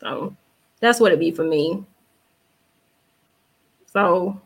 [0.00, 0.36] So
[0.80, 1.84] that's what it be for me.
[3.86, 4.40] So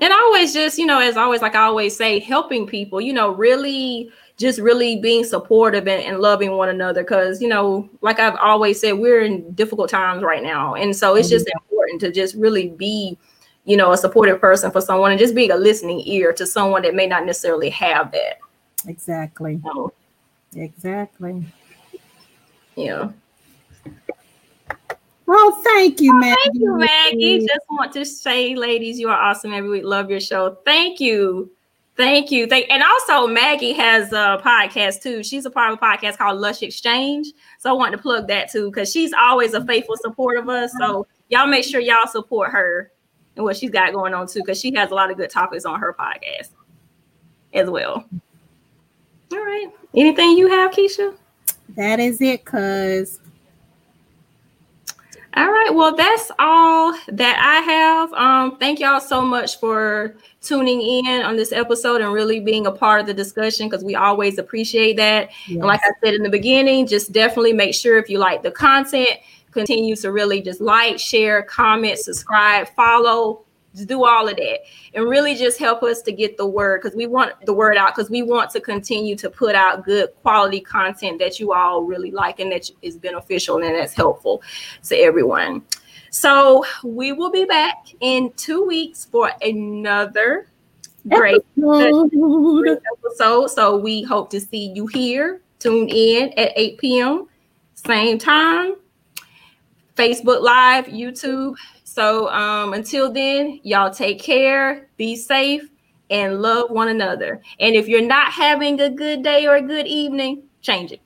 [0.00, 3.12] and I always just you know as always like i always say helping people you
[3.12, 4.10] know really
[4.40, 8.80] just really being supportive and, and loving one another because you know like i've always
[8.80, 11.34] said we're in difficult times right now and so it's mm-hmm.
[11.34, 13.18] just important to just really be
[13.66, 16.80] you know a supportive person for someone and just being a listening ear to someone
[16.80, 18.40] that may not necessarily have that
[18.88, 19.92] exactly so,
[20.56, 21.44] exactly
[22.76, 23.10] yeah
[25.32, 26.34] Oh, thank you, Maggie.
[26.42, 27.38] Thank you, Maggie.
[27.38, 29.84] Just want to say, ladies, you are awesome every week.
[29.84, 30.58] Love your show.
[30.64, 31.52] Thank you.
[32.00, 32.46] Thank you.
[32.46, 35.22] Thank and also Maggie has a podcast too.
[35.22, 37.26] She's a part of a podcast called Lush Exchange.
[37.58, 40.72] So I want to plug that too because she's always a faithful support of us.
[40.78, 42.90] So y'all make sure y'all support her
[43.36, 45.66] and what she's got going on too, because she has a lot of good topics
[45.66, 46.48] on her podcast
[47.52, 48.06] as well.
[49.32, 49.68] All right.
[49.94, 51.14] Anything you have, Keisha?
[51.76, 53.20] That is it, cuz.
[55.36, 55.70] All right.
[55.72, 58.12] Well, that's all that I have.
[58.14, 62.72] Um, thank y'all so much for tuning in on this episode and really being a
[62.72, 65.30] part of the discussion because we always appreciate that.
[65.46, 65.58] Yes.
[65.58, 68.50] And like I said in the beginning, just definitely make sure if you like the
[68.50, 69.10] content,
[69.52, 73.44] continue to really just like, share, comment, subscribe, follow,
[73.86, 74.60] do all of that
[74.94, 77.94] and really just help us to get the word because we want the word out
[77.94, 82.10] because we want to continue to put out good quality content that you all really
[82.10, 84.42] like and that is beneficial and that's helpful
[84.82, 85.62] to everyone.
[86.10, 90.48] So we will be back in two weeks for another
[91.08, 92.10] great episode.
[93.04, 93.46] episode.
[93.48, 95.40] So we hope to see you here.
[95.60, 97.28] Tune in at 8 p.m.
[97.74, 98.74] Same time.
[99.94, 101.54] Facebook Live, YouTube.
[102.00, 105.68] So um, until then, y'all take care, be safe,
[106.08, 107.42] and love one another.
[107.58, 111.02] And if you're not having a good day or a good evening, change it.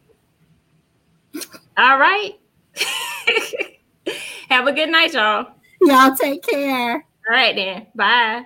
[1.77, 2.35] All right.
[4.51, 5.49] Have a good night, y'all.
[5.81, 6.93] Y'all take care.
[6.93, 7.89] All right, then.
[7.97, 8.45] Bye.